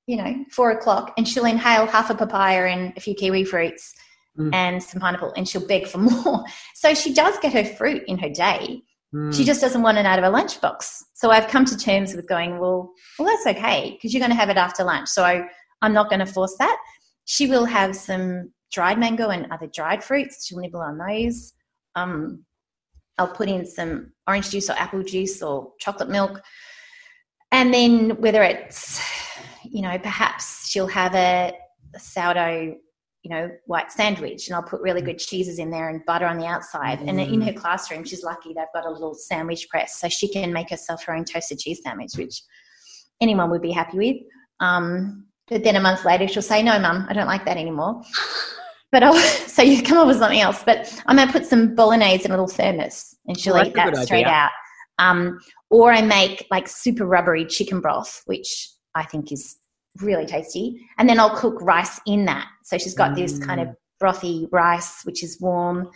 you 0.07 0.17
know, 0.17 0.45
four 0.51 0.71
o'clock 0.71 1.13
and 1.15 1.27
she'll 1.27 1.45
inhale 1.45 1.85
half 1.85 2.09
a 2.09 2.15
papaya 2.15 2.65
and 2.65 2.93
a 2.97 2.99
few 2.99 3.13
kiwi 3.13 3.43
fruits 3.43 3.93
mm. 4.37 4.53
and 4.53 4.81
some 4.81 5.01
pineapple 5.01 5.33
and 5.35 5.47
she'll 5.47 5.65
beg 5.67 5.87
for 5.87 5.99
more. 5.99 6.43
So 6.75 6.95
she 6.95 7.13
does 7.13 7.37
get 7.39 7.53
her 7.53 7.63
fruit 7.63 8.03
in 8.07 8.17
her 8.17 8.29
day. 8.29 8.81
Mm. 9.13 9.35
She 9.35 9.43
just 9.43 9.61
doesn't 9.61 9.83
want 9.83 9.99
it 9.99 10.05
out 10.05 10.17
of 10.17 10.25
a 10.25 10.35
lunchbox. 10.35 11.03
So 11.13 11.29
I've 11.29 11.47
come 11.47 11.63
to 11.65 11.77
terms 11.77 12.15
with 12.15 12.27
going, 12.27 12.57
well, 12.57 12.91
well, 13.19 13.27
that's 13.27 13.57
okay 13.57 13.91
because 13.91 14.13
you're 14.13 14.19
going 14.19 14.31
to 14.31 14.35
have 14.35 14.49
it 14.49 14.57
after 14.57 14.83
lunch. 14.83 15.09
So 15.09 15.23
I, 15.23 15.43
I'm 15.83 15.93
not 15.93 16.09
going 16.09 16.21
to 16.21 16.25
force 16.25 16.55
that. 16.57 16.75
She 17.25 17.45
will 17.45 17.65
have 17.65 17.95
some 17.95 18.51
dried 18.71 18.97
mango 18.97 19.29
and 19.29 19.51
other 19.51 19.67
dried 19.67 20.03
fruits. 20.03 20.47
She'll 20.47 20.59
nibble 20.59 20.81
on 20.81 20.97
those. 20.97 21.53
Um, 21.95 22.45
I'll 23.17 23.27
put 23.27 23.49
in 23.49 23.65
some 23.65 24.13
orange 24.27 24.49
juice 24.49 24.69
or 24.69 24.73
apple 24.73 25.03
juice 25.03 25.43
or 25.43 25.73
chocolate 25.79 26.09
milk. 26.09 26.41
And 27.51 27.73
then 27.73 28.21
whether 28.21 28.41
it's, 28.41 29.01
you 29.63 29.81
know, 29.81 29.97
perhaps 29.99 30.69
she'll 30.69 30.87
have 30.87 31.13
a, 31.13 31.53
a 31.93 31.99
sourdough 31.99 32.75
you 33.23 33.29
know, 33.29 33.51
white 33.65 33.91
sandwich 33.91 34.47
and 34.47 34.55
I'll 34.55 34.63
put 34.63 34.81
really 34.81 35.01
mm. 35.01 35.05
good 35.05 35.19
cheeses 35.19 35.59
in 35.59 35.69
there 35.69 35.89
and 35.89 36.03
butter 36.05 36.25
on 36.25 36.37
the 36.37 36.45
outside. 36.45 36.99
Mm. 36.99 37.09
And 37.09 37.19
in 37.21 37.41
her 37.41 37.53
classroom, 37.53 38.03
she's 38.03 38.23
lucky 38.23 38.53
they've 38.53 38.65
got 38.73 38.85
a 38.85 38.89
little 38.89 39.13
sandwich 39.13 39.69
press 39.69 39.99
so 39.99 40.09
she 40.09 40.27
can 40.27 40.51
make 40.51 40.69
herself 40.69 41.03
her 41.03 41.13
own 41.13 41.25
toasted 41.25 41.59
cheese 41.59 41.81
sandwich, 41.83 42.13
which 42.17 42.41
anyone 43.21 43.51
would 43.51 43.61
be 43.61 43.71
happy 43.71 43.97
with. 43.97 44.17
Um, 44.59 45.27
but 45.47 45.63
then 45.63 45.75
a 45.75 45.79
month 45.79 46.05
later, 46.05 46.27
she'll 46.27 46.41
say, 46.41 46.63
No, 46.63 46.79
mum, 46.79 47.05
I 47.09 47.13
don't 47.13 47.27
like 47.27 47.45
that 47.45 47.57
anymore. 47.57 48.01
But 48.91 49.03
I'll, 49.03 49.15
so 49.15 49.61
you 49.61 49.81
come 49.81 49.97
up 49.99 50.07
with 50.07 50.17
something 50.17 50.41
else. 50.41 50.63
But 50.65 51.01
I'm 51.05 51.15
going 51.15 51.27
to 51.27 51.31
put 51.31 51.45
some 51.45 51.75
bolognese 51.75 52.25
in 52.25 52.31
a 52.31 52.33
little 52.33 52.45
thermos 52.45 53.15
and 53.25 53.39
she'll 53.39 53.53
well, 53.53 53.65
eat 53.65 53.73
that 53.75 53.95
straight 53.95 54.25
idea. 54.25 54.33
out. 54.33 54.51
Um, 54.99 55.39
or 55.69 55.93
I 55.93 56.01
make 56.01 56.45
like 56.51 56.67
super 56.67 57.05
rubbery 57.05 57.45
chicken 57.45 57.79
broth, 57.79 58.21
which 58.25 58.69
I 58.93 59.03
think 59.03 59.31
is 59.31 59.55
really 59.99 60.25
tasty. 60.25 60.87
And 60.97 61.09
then 61.09 61.19
I'll 61.19 61.35
cook 61.35 61.61
rice 61.61 61.99
in 62.05 62.25
that. 62.25 62.47
So 62.63 62.77
she's 62.77 62.93
got 62.93 63.11
mm. 63.11 63.15
this 63.15 63.39
kind 63.39 63.59
of 63.59 63.67
mm. 63.67 63.75
brothy 64.01 64.47
rice, 64.51 65.03
which 65.03 65.23
is 65.23 65.39
warm. 65.39 65.89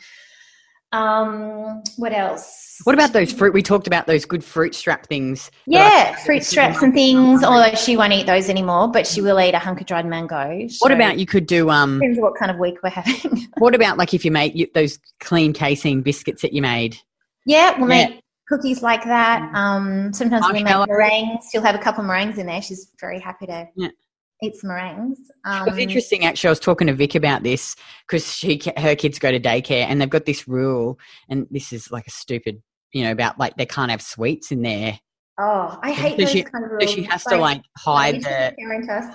Um, 0.91 1.83
what 1.97 2.13
else? 2.13 2.77
What 2.85 2.93
about 2.93 3.11
those 3.11 3.33
fruit? 3.33 3.53
We 3.53 3.61
talked 3.61 3.87
about 3.87 4.07
those 4.07 4.23
good 4.23 4.43
fruit 4.43 4.73
strap 4.73 5.07
things. 5.07 5.51
Yeah, 5.65 6.15
fruit 6.23 6.43
straps 6.43 6.81
and 6.81 6.93
things. 6.93 7.43
Although 7.43 7.75
she 7.75 7.97
won't 7.97 8.13
eat 8.13 8.27
those 8.27 8.49
anymore, 8.49 8.89
but 8.89 9.05
she 9.05 9.19
will 9.19 9.39
eat 9.39 9.53
a 9.53 9.59
hunk 9.59 9.81
of 9.81 9.87
dried 9.87 10.05
mango. 10.05 10.67
So 10.69 10.77
what 10.79 10.91
about 10.91 11.19
you 11.19 11.25
could 11.25 11.47
do? 11.47 11.69
Um, 11.69 11.99
depends 11.99 12.19
what 12.19 12.35
kind 12.35 12.49
of 12.49 12.59
week 12.59 12.77
we're 12.81 12.91
having. 12.91 13.47
what 13.57 13.75
about 13.75 13.97
like 13.97 14.13
if 14.13 14.23
you 14.23 14.31
make 14.31 14.73
those 14.73 14.97
clean 15.19 15.51
casein 15.51 16.01
biscuits 16.01 16.41
that 16.43 16.53
you 16.53 16.61
made? 16.61 16.97
Yeah, 17.45 17.77
we'll 17.77 17.89
yeah. 17.89 18.07
make 18.07 18.21
cookies 18.47 18.81
like 18.81 19.03
that. 19.03 19.51
Mm. 19.53 19.55
Um, 19.55 20.13
sometimes 20.13 20.45
we 20.51 20.63
make 20.63 20.87
meringues. 20.87 21.47
She'll 21.51 21.61
have 21.61 21.75
a 21.75 21.79
couple 21.79 22.01
of 22.01 22.07
meringues 22.07 22.37
in 22.37 22.45
there. 22.45 22.61
She's 22.61 22.91
very 22.99 23.19
happy 23.19 23.47
to 23.47 23.67
yeah. 23.75 23.89
eat 24.41 24.55
some 24.55 24.69
meringues. 24.69 25.19
Um, 25.45 25.67
it 25.67 25.71
was 25.71 25.79
interesting, 25.79 26.25
actually. 26.25 26.49
I 26.49 26.51
was 26.51 26.59
talking 26.59 26.87
to 26.87 26.93
Vic 26.93 27.15
about 27.15 27.43
this 27.43 27.75
because 28.07 28.31
she 28.31 28.61
her 28.77 28.95
kids 28.95 29.19
go 29.19 29.31
to 29.31 29.39
daycare 29.39 29.85
and 29.85 29.99
they've 29.99 30.09
got 30.09 30.25
this 30.25 30.47
rule, 30.47 30.99
and 31.29 31.47
this 31.51 31.73
is 31.73 31.91
like 31.91 32.07
a 32.07 32.11
stupid, 32.11 32.61
you 32.93 33.03
know, 33.03 33.11
about 33.11 33.39
like 33.39 33.57
they 33.57 33.65
can't 33.65 33.91
have 33.91 34.01
sweets 34.01 34.51
in 34.51 34.61
there. 34.61 34.99
Oh, 35.37 35.77
I 35.83 35.91
hate 35.91 36.11
so 36.11 36.17
those 36.23 36.31
she, 36.31 36.43
kind 36.43 36.63
of 36.63 36.71
rules. 36.71 36.89
So 36.89 36.95
she 36.95 37.03
has 37.03 37.25
like, 37.25 37.35
to 37.35 37.41
like 37.41 37.61
hide 37.77 38.21
the 38.21 38.55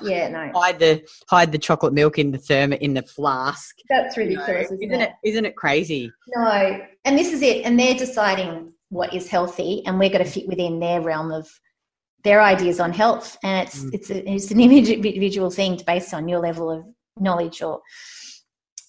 yeah, 0.03 0.29
no. 0.29 0.51
hide 0.55 0.79
the 0.79 1.03
hide 1.31 1.51
the 1.51 1.57
chocolate 1.59 1.95
milk 1.95 2.19
in 2.19 2.31
the 2.31 2.37
therm 2.37 2.77
in 2.77 2.93
the 2.93 3.03
flask. 3.03 3.75
That's 3.89 4.19
ridiculous, 4.19 4.71
you 4.79 4.89
know? 4.89 4.97
isn't, 4.97 5.01
isn't 5.01 5.01
it? 5.01 5.11
it? 5.23 5.29
Isn't 5.31 5.45
it 5.47 5.57
crazy? 5.57 6.13
No, 6.37 6.81
and 7.07 7.19
this 7.19 7.33
is 7.33 7.41
it. 7.41 7.65
And 7.65 7.81
they're 7.81 7.95
deciding 7.95 8.71
what 8.91 9.15
is 9.15 9.29
healthy 9.29 9.83
and 9.87 9.99
we're 9.99 10.11
going 10.11 10.25
to 10.25 10.31
fit 10.31 10.47
within 10.47 10.79
their 10.79 11.01
realm 11.01 11.33
of 11.33 11.49
their 12.23 12.43
ideas 12.43 12.81
on 12.81 12.93
health. 12.93 13.39
And 13.43 13.67
it's 13.67 13.85
mm. 13.85 13.95
it's 13.95 14.11
a, 14.11 14.31
it's 14.31 14.51
an 14.51 14.61
individual 14.61 15.51
thing 15.51 15.81
based 15.87 16.13
on 16.13 16.29
your 16.29 16.41
level 16.41 16.71
of 16.71 16.85
knowledge 17.19 17.63
or 17.63 17.81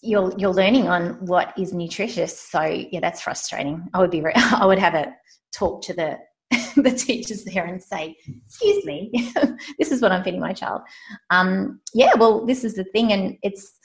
your 0.02 0.34
your 0.38 0.54
learning 0.54 0.88
on 0.88 1.26
what 1.26 1.54
is 1.58 1.74
nutritious. 1.74 2.38
So 2.38 2.62
yeah 2.64 3.00
that's 3.00 3.22
frustrating. 3.22 3.88
I 3.94 4.00
would 4.00 4.12
be 4.12 4.24
i 4.36 4.66
would 4.66 4.80
have 4.80 4.96
a 4.96 5.14
talk 5.54 5.84
to 5.84 5.94
the 5.94 6.18
the 6.76 6.92
teachers 6.92 7.46
there 7.46 7.66
and 7.66 7.82
say 7.82 8.16
excuse 8.46 8.84
me 8.86 9.10
this 9.80 9.92
is 9.92 10.02
what 10.02 10.12
i'm 10.12 10.24
feeding 10.24 10.40
my 10.40 10.54
child. 10.54 10.82
Um, 11.30 11.80
yeah 11.94 12.14
well 12.18 12.46
this 12.46 12.64
is 12.64 12.74
the 12.74 12.84
thing 12.86 13.14
and 13.14 13.38
it's 13.44 13.78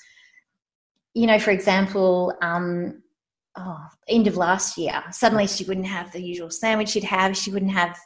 you 1.14 1.26
know 1.26 1.38
for 1.38 1.50
example 1.50 2.34
um, 2.42 3.02
oh, 3.56 3.86
end 4.08 4.26
of 4.26 4.36
last 4.36 4.76
year, 4.78 5.02
suddenly 5.10 5.46
she 5.46 5.64
wouldn't 5.64 5.86
have 5.86 6.12
the 6.12 6.22
usual 6.22 6.50
sandwich 6.50 6.90
she'd 6.90 7.04
have. 7.04 7.36
She 7.36 7.50
wouldn't 7.50 7.72
have 7.72 7.96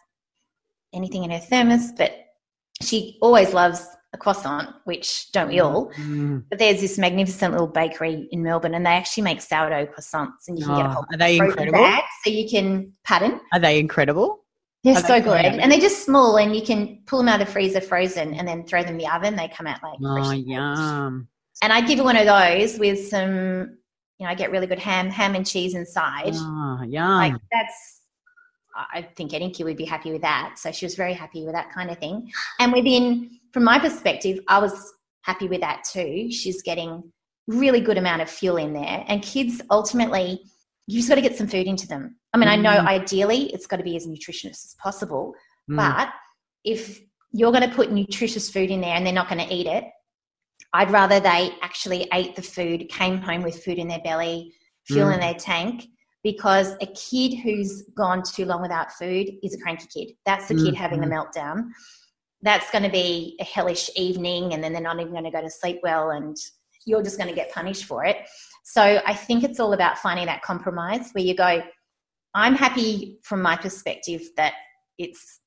anything 0.92 1.24
in 1.24 1.30
her 1.30 1.38
thermos, 1.38 1.92
but 1.92 2.12
she 2.82 3.18
always 3.20 3.52
loves 3.52 3.86
a 4.12 4.18
croissant, 4.18 4.70
which 4.84 5.30
don't 5.32 5.48
we 5.48 5.60
all? 5.60 5.92
Mm. 5.92 6.44
But 6.50 6.58
there's 6.58 6.80
this 6.80 6.98
magnificent 6.98 7.52
little 7.52 7.68
bakery 7.68 8.28
in 8.32 8.42
Melbourne, 8.42 8.74
and 8.74 8.84
they 8.84 8.90
actually 8.90 9.22
make 9.22 9.40
sourdough 9.40 9.86
croissants, 9.86 10.48
and 10.48 10.58
you 10.58 10.64
can 10.64 10.74
oh, 10.74 10.76
get 10.76 10.86
a 10.86 10.88
oh, 10.88 10.92
whole 10.92 11.04
are 11.12 11.18
they 11.18 11.38
incredible? 11.38 11.72
Bag, 11.72 12.04
so 12.24 12.30
you 12.30 12.48
can 12.48 12.92
pattern. 13.04 13.40
Are 13.52 13.60
they 13.60 13.78
incredible? 13.78 14.44
They're 14.82 14.96
are 14.96 15.00
so 15.00 15.14
they 15.14 15.20
good, 15.20 15.60
and 15.60 15.70
they're 15.70 15.80
just 15.80 16.04
small, 16.04 16.38
and 16.38 16.56
you 16.56 16.62
can 16.62 17.02
pull 17.06 17.18
them 17.18 17.28
out 17.28 17.40
of 17.40 17.46
the 17.46 17.52
freezer 17.52 17.80
frozen, 17.80 18.34
and 18.34 18.48
then 18.48 18.64
throw 18.64 18.82
them 18.82 18.92
in 18.92 18.98
the 18.98 19.06
oven. 19.08 19.36
They 19.36 19.48
come 19.48 19.66
out 19.66 19.82
like 19.82 19.98
oh 20.02 20.32
yum. 20.32 21.28
And 21.62 21.72
I'd 21.72 21.86
give 21.86 21.98
her 21.98 22.04
one 22.04 22.16
of 22.16 22.24
those 22.24 22.78
with 22.78 23.08
some 23.08 23.76
you 24.20 24.26
know, 24.26 24.30
I 24.30 24.34
get 24.34 24.50
really 24.50 24.66
good 24.66 24.78
ham, 24.78 25.08
ham 25.08 25.34
and 25.34 25.46
cheese 25.46 25.74
inside. 25.74 26.34
Oh, 26.34 26.82
yum. 26.86 27.16
Like 27.16 27.34
that's, 27.50 28.02
I 28.76 29.02
think 29.16 29.32
any 29.32 29.50
kid 29.50 29.64
would 29.64 29.78
be 29.78 29.86
happy 29.86 30.12
with 30.12 30.20
that. 30.20 30.58
So 30.58 30.70
she 30.70 30.84
was 30.84 30.94
very 30.94 31.14
happy 31.14 31.42
with 31.44 31.54
that 31.54 31.72
kind 31.72 31.90
of 31.90 31.98
thing. 31.98 32.30
And 32.60 32.70
within, 32.70 33.30
from 33.52 33.64
my 33.64 33.78
perspective, 33.78 34.38
I 34.46 34.58
was 34.58 34.92
happy 35.22 35.48
with 35.48 35.62
that 35.62 35.84
too. 35.90 36.30
She's 36.30 36.62
getting 36.62 37.10
really 37.46 37.80
good 37.80 37.96
amount 37.96 38.20
of 38.20 38.30
fuel 38.30 38.58
in 38.58 38.74
there. 38.74 39.04
And 39.08 39.22
kids 39.22 39.62
ultimately, 39.70 40.42
you 40.86 40.98
just 40.98 41.08
got 41.08 41.14
to 41.14 41.22
get 41.22 41.36
some 41.36 41.48
food 41.48 41.66
into 41.66 41.88
them. 41.88 42.16
I 42.34 42.38
mean, 42.38 42.48
mm. 42.48 42.52
I 42.52 42.56
know 42.56 42.76
mm. 42.76 42.86
ideally 42.86 43.52
it's 43.54 43.66
got 43.66 43.78
to 43.78 43.82
be 43.82 43.96
as 43.96 44.06
nutritious 44.06 44.64
as 44.66 44.76
possible, 44.82 45.34
mm. 45.70 45.76
but 45.76 46.10
if 46.62 47.00
you're 47.32 47.52
going 47.52 47.68
to 47.68 47.74
put 47.74 47.90
nutritious 47.90 48.50
food 48.50 48.70
in 48.70 48.82
there 48.82 48.94
and 48.94 49.06
they're 49.06 49.14
not 49.14 49.28
going 49.28 49.46
to 49.46 49.54
eat 49.54 49.66
it, 49.66 49.84
I'd 50.72 50.90
rather 50.90 51.18
they 51.20 51.52
actually 51.62 52.08
ate 52.12 52.36
the 52.36 52.42
food, 52.42 52.88
came 52.88 53.18
home 53.18 53.42
with 53.42 53.62
food 53.64 53.78
in 53.78 53.88
their 53.88 54.00
belly, 54.00 54.52
fuel 54.86 55.08
mm. 55.08 55.14
in 55.14 55.20
their 55.20 55.34
tank, 55.34 55.86
because 56.22 56.74
a 56.80 56.86
kid 56.86 57.36
who's 57.38 57.82
gone 57.96 58.22
too 58.22 58.44
long 58.44 58.62
without 58.62 58.92
food 58.92 59.28
is 59.42 59.54
a 59.54 59.58
cranky 59.58 59.86
kid. 59.92 60.14
That's 60.26 60.48
the 60.48 60.54
mm. 60.54 60.66
kid 60.66 60.74
having 60.74 61.00
the 61.00 61.06
mm-hmm. 61.06 61.38
meltdown. 61.38 61.70
That's 62.42 62.70
going 62.70 62.84
to 62.84 62.90
be 62.90 63.36
a 63.40 63.44
hellish 63.44 63.90
evening, 63.96 64.54
and 64.54 64.62
then 64.62 64.72
they're 64.72 64.82
not 64.82 65.00
even 65.00 65.12
going 65.12 65.24
to 65.24 65.30
go 65.30 65.40
to 65.40 65.50
sleep 65.50 65.80
well, 65.82 66.10
and 66.10 66.36
you're 66.86 67.02
just 67.02 67.18
going 67.18 67.28
to 67.28 67.34
get 67.34 67.52
punished 67.52 67.84
for 67.84 68.04
it. 68.04 68.18
So 68.64 69.00
I 69.04 69.14
think 69.14 69.44
it's 69.44 69.60
all 69.60 69.72
about 69.72 69.98
finding 69.98 70.26
that 70.26 70.42
compromise 70.42 71.10
where 71.12 71.24
you 71.24 71.34
go, 71.34 71.62
I'm 72.34 72.54
happy 72.54 73.18
from 73.24 73.42
my 73.42 73.56
perspective 73.56 74.22
that 74.36 74.54
it's 74.98 75.40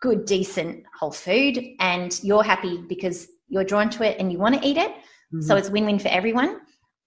good, 0.00 0.24
decent, 0.24 0.84
whole 0.98 1.12
food, 1.12 1.58
and 1.78 2.18
you're 2.24 2.42
happy 2.42 2.82
because 2.88 3.28
you're 3.48 3.64
drawn 3.64 3.90
to 3.90 4.02
it 4.04 4.18
and 4.18 4.32
you 4.32 4.38
want 4.38 4.60
to 4.60 4.66
eat 4.66 4.76
it, 4.76 4.92
So 5.40 5.56
it's 5.56 5.70
win 5.70 5.86
win 5.86 5.98
for 5.98 6.08
everyone, 6.08 6.60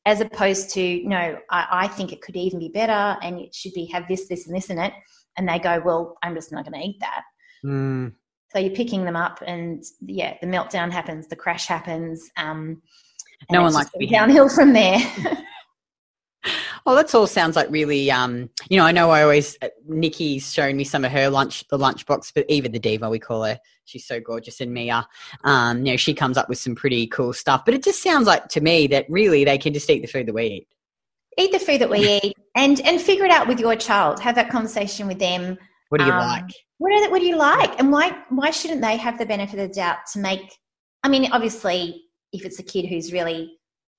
as 0.05 0.21
opposed 0.21 0.71
to, 0.71 1.03
no, 1.07 1.37
I, 1.49 1.67
I 1.71 1.87
think 1.87 2.11
it 2.11 2.21
could 2.21 2.35
even 2.35 2.59
be 2.59 2.69
better 2.69 3.17
and 3.21 3.39
it 3.39 3.53
should 3.53 3.73
be 3.73 3.85
have 3.87 4.07
this, 4.07 4.27
this, 4.27 4.47
and 4.47 4.55
this 4.55 4.69
in 4.69 4.79
it. 4.79 4.93
And 5.37 5.47
they 5.47 5.59
go, 5.59 5.81
well, 5.83 6.17
I'm 6.23 6.33
just 6.33 6.51
not 6.51 6.65
going 6.65 6.79
to 6.79 6.87
eat 6.87 6.97
that. 7.01 7.21
Mm. 7.65 8.13
So 8.51 8.59
you're 8.59 8.75
picking 8.75 9.03
them 9.03 9.17
up, 9.17 9.43
and 9.45 9.83
yeah, 10.01 10.37
the 10.39 10.47
meltdown 10.47 10.89
happens, 10.89 11.27
the 11.27 11.35
crash 11.35 11.67
happens. 11.67 12.29
Um, 12.37 12.81
No 13.51 13.63
one 13.63 13.73
likes 13.73 13.91
to 13.91 13.97
be 13.97 14.07
downhill 14.07 14.47
from 14.47 14.71
there. 14.71 14.97
Well, 16.85 16.95
that 16.95 17.15
all 17.15 17.25
sounds 17.25 17.55
like 17.55 17.69
really, 17.71 18.11
um, 18.11 18.49
you 18.69 18.77
know, 18.77 18.85
I 18.85 18.91
know 18.91 19.09
I 19.09 19.23
always, 19.23 19.57
uh, 19.61 19.69
Nikki's 19.87 20.53
shown 20.53 20.77
me 20.77 20.83
some 20.83 21.03
of 21.03 21.11
her 21.11 21.29
lunch, 21.29 21.67
the 21.69 21.79
lunchbox, 21.79 22.31
but 22.35 22.45
Eva 22.47 22.69
the 22.69 22.77
Diva, 22.77 23.09
we 23.09 23.17
call 23.17 23.43
her. 23.43 23.59
She's 23.85 24.05
so 24.05 24.19
gorgeous. 24.19 24.61
And 24.61 24.71
Mia, 24.71 25.07
um, 25.43 25.85
you 25.85 25.93
know, 25.93 25.97
she 25.97 26.13
comes 26.13 26.37
up 26.37 26.47
with 26.47 26.59
some 26.59 26.75
pretty 26.75 27.07
cool 27.07 27.33
stuff. 27.33 27.65
But 27.65 27.73
it 27.73 27.83
just 27.83 28.03
sounds 28.03 28.27
like 28.27 28.49
to 28.49 28.61
me 28.61 28.85
that 28.87 29.07
really 29.09 29.43
they 29.43 29.57
can 29.57 29.73
just 29.73 29.89
eat 29.89 30.01
the 30.01 30.07
food 30.07 30.27
that 30.27 30.33
we 30.33 30.45
eat. 30.45 30.67
eat 31.37 31.51
the 31.51 31.59
food 31.59 31.81
that 31.81 31.89
we 31.89 32.19
eat, 32.23 32.33
and 32.55 32.79
and 32.81 33.01
figure 33.01 33.25
it 33.25 33.31
out 33.31 33.47
with 33.47 33.59
your 33.59 33.75
child. 33.75 34.19
Have 34.19 34.35
that 34.35 34.49
conversation 34.49 35.07
with 35.07 35.19
them. 35.19 35.57
What 35.89 35.99
do 35.99 36.05
you 36.05 36.11
Um, 36.11 36.19
like? 36.19 36.51
What 36.77 36.93
are 36.93 37.05
the, 37.05 37.09
what 37.09 37.19
do 37.19 37.25
you 37.25 37.35
like, 37.35 37.77
and 37.79 37.91
why 37.91 38.15
why 38.29 38.51
shouldn't 38.51 38.81
they 38.81 38.97
have 38.97 39.17
the 39.17 39.25
benefit 39.25 39.59
of 39.59 39.69
the 39.69 39.73
doubt 39.73 39.97
to 40.13 40.19
make? 40.19 40.57
I 41.03 41.09
mean, 41.09 41.31
obviously, 41.31 42.03
if 42.31 42.45
it's 42.45 42.59
a 42.59 42.63
kid 42.63 42.85
who's 42.85 43.11
really, 43.11 43.57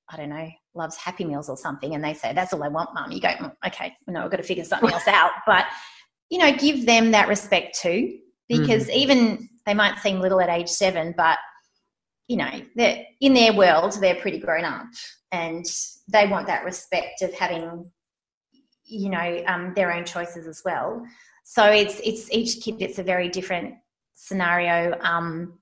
I 0.08 0.16
don't 0.16 0.30
know, 0.30 0.48
loves 0.76 0.96
Happy 0.96 1.24
Meals 1.24 1.48
or 1.48 1.56
something, 1.56 1.94
and 1.94 2.04
they 2.04 2.14
say 2.14 2.32
that's 2.32 2.52
all 2.52 2.62
I 2.62 2.68
want, 2.68 2.94
mum, 2.94 3.10
you 3.12 3.20
go, 3.20 3.28
"Mm, 3.28 3.52
okay, 3.66 3.94
no, 4.06 4.24
I've 4.24 4.30
got 4.30 4.38
to 4.38 4.42
figure 4.42 4.64
something 4.64 4.90
else 4.90 5.08
out. 5.08 5.32
But 5.46 5.66
you 6.30 6.38
know, 6.38 6.52
give 6.52 6.86
them 6.86 7.12
that 7.12 7.28
respect 7.28 7.78
too, 7.80 8.18
because 8.48 8.90
even 8.90 9.48
they 9.64 9.74
might 9.74 9.98
seem 9.98 10.20
little 10.20 10.40
at 10.40 10.48
age 10.48 10.68
seven, 10.68 11.14
but 11.16 11.38
you 12.28 12.36
know, 12.36 12.50
they're 12.74 13.04
in 13.20 13.34
their 13.34 13.52
world, 13.52 13.96
they're 14.00 14.16
pretty 14.16 14.38
grown 14.38 14.64
up, 14.64 14.86
and 15.32 15.64
they 16.08 16.26
want 16.26 16.46
that 16.48 16.64
respect 16.64 17.22
of 17.22 17.32
having, 17.32 17.90
you 18.84 19.08
know, 19.08 19.42
um, 19.46 19.72
their 19.74 19.92
own 19.92 20.04
choices 20.04 20.46
as 20.46 20.62
well. 20.64 21.04
So 21.44 21.64
it's 21.66 22.00
it's 22.02 22.30
each 22.32 22.62
kid. 22.64 22.76
It's 22.80 22.98
a 22.98 23.04
very 23.04 23.28
different 23.28 23.74
scenario. 24.14 24.98
Um, 25.00 25.58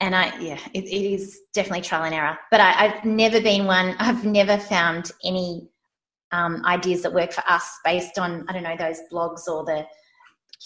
and 0.00 0.16
I, 0.16 0.36
yeah, 0.38 0.58
it, 0.74 0.84
it 0.84 1.12
is 1.12 1.40
definitely 1.52 1.82
trial 1.82 2.04
and 2.04 2.14
error. 2.14 2.38
But 2.50 2.60
I, 2.60 2.86
I've 2.86 3.04
never 3.04 3.40
been 3.40 3.66
one. 3.66 3.94
I've 3.98 4.24
never 4.24 4.56
found 4.56 5.12
any 5.24 5.68
um, 6.32 6.64
ideas 6.64 7.02
that 7.02 7.12
work 7.12 7.32
for 7.32 7.44
us 7.48 7.68
based 7.84 8.18
on 8.18 8.46
I 8.48 8.52
don't 8.52 8.62
know 8.62 8.76
those 8.78 9.00
blogs 9.12 9.46
or 9.46 9.64
the 9.64 9.86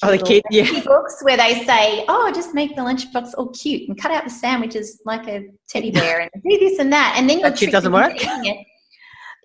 Oh, 0.02 0.10
the 0.10 0.18
kid, 0.18 0.42
yeah. 0.50 0.80
books 0.84 1.18
where 1.22 1.36
they 1.36 1.64
say, 1.64 2.04
"Oh, 2.08 2.32
just 2.34 2.52
make 2.52 2.74
the 2.74 2.82
lunchbox 2.82 3.30
all 3.38 3.50
cute 3.50 3.88
and 3.88 3.96
cut 3.96 4.10
out 4.10 4.24
the 4.24 4.30
sandwiches 4.30 5.00
like 5.04 5.28
a 5.28 5.46
teddy 5.68 5.92
bear 5.92 6.20
and 6.20 6.30
do 6.42 6.58
this 6.58 6.80
and 6.80 6.92
that," 6.92 7.14
and 7.16 7.30
then 7.30 7.40
That 7.40 7.56
shit 7.56 7.70
doesn't 7.70 7.92
work? 7.92 8.12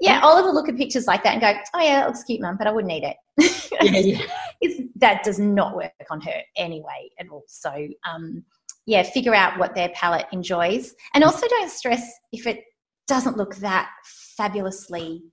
Yeah, 0.02 0.22
Oliver 0.24 0.48
will 0.48 0.56
look 0.56 0.70
at 0.70 0.78
pictures 0.78 1.06
like 1.06 1.24
that 1.24 1.34
and 1.34 1.42
go, 1.42 1.54
"Oh 1.76 1.82
yeah, 1.82 2.00
that 2.00 2.08
looks 2.08 2.24
cute, 2.24 2.42
mum," 2.42 2.56
but 2.58 2.66
I 2.66 2.72
wouldn't 2.72 2.92
eat 2.92 3.04
it. 3.04 3.16
Yeah, 3.82 3.84
yeah. 4.00 4.22
It's, 4.62 4.82
that 4.98 5.24
does 5.24 5.40
not 5.40 5.76
work 5.76 5.94
on 6.12 6.20
her 6.22 6.42
anyway 6.58 7.10
at 7.20 7.30
all. 7.30 7.44
So, 7.48 7.72
um, 8.10 8.44
yeah, 8.86 9.04
figure 9.04 9.34
out 9.34 9.58
what 9.58 9.74
their 9.74 9.90
palate 9.90 10.26
enjoys, 10.34 10.94
and 11.14 11.24
also 11.24 11.48
don't 11.48 11.72
stress 11.72 12.12
if 12.34 12.46
it 12.46 12.64
doesn't 13.08 13.38
look 13.38 13.56
that 13.58 13.90
fabulously, 14.38 15.24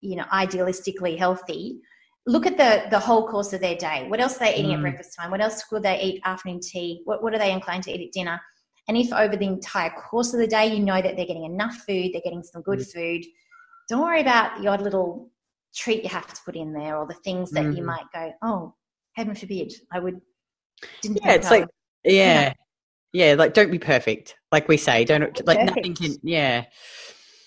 you 0.00 0.16
know, 0.16 0.24
idealistically 0.32 1.16
healthy. 1.16 1.80
Look 2.26 2.46
at 2.46 2.56
the 2.56 2.88
the 2.90 2.98
whole 2.98 3.28
course 3.28 3.52
of 3.52 3.60
their 3.60 3.76
day. 3.76 4.06
What 4.08 4.20
else 4.20 4.36
are 4.36 4.40
they 4.40 4.56
eating 4.56 4.72
at 4.72 4.78
Mm. 4.78 4.82
breakfast 4.82 5.16
time? 5.16 5.30
What 5.30 5.40
else 5.40 5.64
will 5.70 5.80
they 5.80 6.00
eat 6.00 6.22
afternoon 6.24 6.60
tea? 6.60 7.02
What 7.04 7.22
what 7.22 7.34
are 7.34 7.38
they 7.38 7.52
inclined 7.52 7.84
to 7.84 7.92
eat 7.92 8.06
at 8.06 8.12
dinner? 8.12 8.40
And 8.88 8.96
if 8.96 9.12
over 9.12 9.36
the 9.36 9.46
entire 9.46 9.90
course 9.90 10.34
of 10.34 10.40
the 10.40 10.46
day 10.46 10.66
you 10.74 10.80
know 10.82 11.00
that 11.00 11.16
they're 11.16 11.26
getting 11.26 11.44
enough 11.44 11.76
food, 11.86 12.10
they're 12.12 12.20
getting 12.24 12.42
some 12.42 12.62
good 12.62 12.84
food, 12.86 13.24
don't 13.88 14.02
worry 14.02 14.20
about 14.20 14.60
the 14.60 14.68
odd 14.68 14.82
little 14.82 15.31
treat 15.74 16.02
you 16.02 16.08
have 16.10 16.32
to 16.32 16.40
put 16.44 16.56
in 16.56 16.72
there 16.72 16.96
or 16.96 17.06
the 17.06 17.14
things 17.14 17.50
that 17.52 17.64
you 17.64 17.82
Mhm. 17.82 17.86
might 17.86 18.04
go, 18.12 18.32
oh, 18.42 18.74
heaven 19.14 19.34
forbid, 19.34 19.72
I 19.90 19.98
would. 19.98 20.20
Yeah, 21.02 21.32
it's 21.32 21.50
like, 21.50 21.68
yeah. 22.04 22.52
Yeah, 23.12 23.34
like 23.36 23.52
don't 23.52 23.70
be 23.70 23.78
perfect. 23.78 24.36
Like 24.50 24.68
we 24.68 24.76
say, 24.78 25.04
don't, 25.04 25.22
like 25.46 25.58
Perfect. 25.58 25.76
nothing 25.76 25.94
can, 25.94 26.16
yeah. 26.22 26.64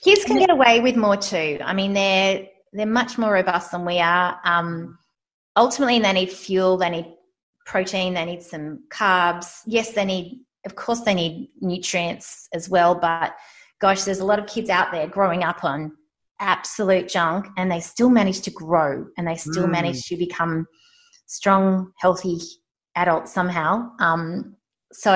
kids 0.04 0.24
can 0.24 0.38
get 0.38 0.52
away 0.52 0.80
with 0.80 0.96
more 0.96 1.18
too. 1.18 1.60
I 1.64 1.74
mean, 1.74 1.94
they're 1.94 2.48
they're 2.72 2.86
much 2.86 3.18
more 3.18 3.34
robust 3.34 3.72
than 3.72 3.84
we 3.86 4.00
are. 4.00 4.40
Um, 4.44 4.98
ultimately, 5.56 6.00
they 6.00 6.14
need 6.14 6.30
fuel. 6.30 6.78
They 6.78 6.90
need 6.90 7.16
protein. 7.66 8.14
They 8.14 8.26
need 8.26 8.44
some 8.44 8.84
carbs. 8.92 9.62
Yes, 9.66 9.94
they 9.94 10.06
need, 10.06 10.42
of 10.66 10.76
course, 10.76 11.02
they 11.02 11.16
need 11.16 11.50
nutrients 11.62 12.48
as 12.54 12.70
well. 12.70 12.94
But 12.94 13.36
gosh, 13.80 14.04
there's 14.04 14.20
a 14.20 14.26
lot 14.26 14.40
of 14.40 14.46
kids 14.46 14.70
out 14.70 14.92
there 14.92 15.08
growing 15.08 15.44
up 15.44 15.64
on 15.64 15.94
absolute 16.40 17.08
junk, 17.08 17.48
and 17.58 17.72
they 17.72 17.80
still 17.80 18.10
manage 18.10 18.42
to 18.42 18.52
grow, 18.52 19.06
and 19.18 19.28
they 19.28 19.36
still 19.36 19.68
Mm. 19.68 19.72
manage 19.72 20.06
to 20.08 20.18
become 20.18 20.68
strong, 21.28 21.92
healthy 21.98 22.40
adults 22.96 23.34
somehow. 23.34 23.90
Um, 24.00 24.56
so 24.92 25.14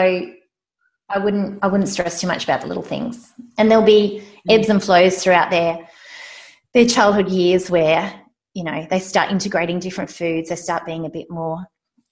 I 1.10 1.20
wouldn't 1.20 1.60
I 1.64 1.68
wouldn't 1.68 1.90
stress 1.90 2.22
too 2.22 2.28
much 2.28 2.44
about 2.44 2.62
the 2.62 2.68
little 2.68 2.84
things. 2.84 3.34
And 3.58 3.70
there'll 3.70 3.84
be 3.84 4.24
ebbs 4.50 4.70
and 4.70 4.84
flows 4.84 5.24
throughout 5.24 5.50
their 5.50 5.88
their 6.74 6.86
childhood 6.86 7.30
years 7.30 7.70
where, 7.70 8.22
you 8.54 8.64
know, 8.64 8.86
they 8.90 9.00
start 9.00 9.32
integrating 9.32 9.80
different 9.80 10.10
foods, 10.10 10.50
they 10.50 10.56
start 10.56 10.86
being 10.86 11.06
a 11.06 11.10
bit 11.10 11.28
more 11.30 11.66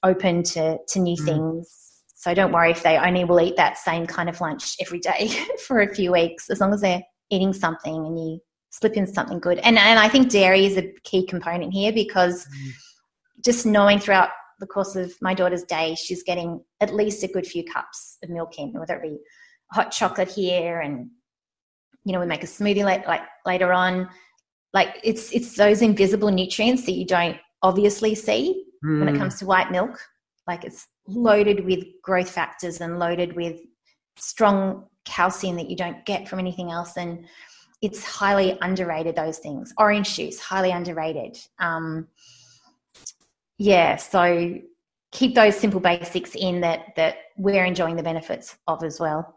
open 0.03 0.43
to, 0.43 0.77
to 0.87 0.99
new 0.99 1.15
Mm. 1.15 1.25
things. 1.25 1.83
So 2.15 2.33
don't 2.33 2.51
worry 2.51 2.71
if 2.71 2.81
they 2.81 2.97
only 2.97 3.23
will 3.23 3.39
eat 3.39 3.55
that 3.57 3.77
same 3.77 4.07
kind 4.07 4.29
of 4.29 4.41
lunch 4.41 4.75
every 4.81 4.99
day 4.99 5.27
for 5.67 5.81
a 5.81 5.93
few 5.93 6.11
weeks, 6.11 6.49
as 6.49 6.59
long 6.59 6.73
as 6.73 6.81
they're 6.81 7.03
eating 7.29 7.53
something 7.53 7.95
and 7.95 8.17
you 8.17 8.39
slip 8.79 8.95
in 8.97 9.07
something 9.07 9.39
good. 9.39 9.57
And 9.59 9.77
and 9.77 9.99
I 9.99 10.07
think 10.09 10.29
dairy 10.29 10.65
is 10.65 10.77
a 10.77 10.91
key 11.03 11.25
component 11.25 11.73
here 11.73 11.91
because 11.91 12.45
Mm. 12.47 12.71
just 13.45 13.65
knowing 13.65 13.99
throughout 13.99 14.29
the 14.59 14.67
course 14.67 14.95
of 14.95 15.13
my 15.21 15.33
daughter's 15.33 15.63
day, 15.63 15.95
she's 15.95 16.23
getting 16.23 16.49
at 16.81 16.93
least 16.93 17.23
a 17.23 17.27
good 17.27 17.45
few 17.45 17.63
cups 17.63 18.17
of 18.23 18.29
milk 18.29 18.57
in, 18.57 18.73
whether 18.73 18.95
it 18.95 19.03
be 19.03 19.17
hot 19.71 19.91
chocolate 19.91 20.29
here 20.29 20.79
and 20.81 21.09
you 22.05 22.13
know 22.13 22.19
we 22.19 22.25
make 22.25 22.43
a 22.43 22.47
smoothie 22.47 22.83
like, 22.83 23.07
like 23.07 23.21
later 23.45 23.73
on. 23.73 24.09
Like 24.73 24.99
it's 25.03 25.31
it's 25.31 25.55
those 25.55 25.81
invisible 25.81 26.31
nutrients 26.31 26.85
that 26.85 26.93
you 26.93 27.05
don't 27.05 27.37
obviously 27.63 28.15
see 28.15 28.63
when 28.81 29.07
it 29.09 29.15
Mm. 29.15 29.19
comes 29.19 29.39
to 29.39 29.45
white 29.45 29.71
milk. 29.71 29.99
Like 30.47 30.63
it's 30.63 30.87
loaded 31.07 31.65
with 31.65 31.83
growth 32.03 32.29
factors 32.29 32.79
and 32.81 32.99
loaded 32.99 33.35
with 33.35 33.59
strong 34.17 34.85
calcium 35.05 35.55
that 35.55 35.69
you 35.69 35.75
don't 35.75 36.05
get 36.05 36.27
from 36.27 36.39
anything 36.39 36.71
else. 36.71 36.97
And 36.97 37.25
it's 37.81 38.03
highly 38.03 38.57
underrated, 38.61 39.15
those 39.15 39.39
things. 39.39 39.73
Orange 39.77 40.15
juice, 40.15 40.39
highly 40.39 40.71
underrated. 40.71 41.37
Um, 41.59 42.07
yeah, 43.57 43.95
so 43.95 44.55
keep 45.11 45.35
those 45.35 45.57
simple 45.57 45.79
basics 45.79 46.35
in 46.35 46.61
that 46.61 46.95
that 46.95 47.17
we're 47.37 47.65
enjoying 47.65 47.95
the 47.95 48.03
benefits 48.03 48.57
of 48.67 48.83
as 48.83 48.99
well. 48.99 49.35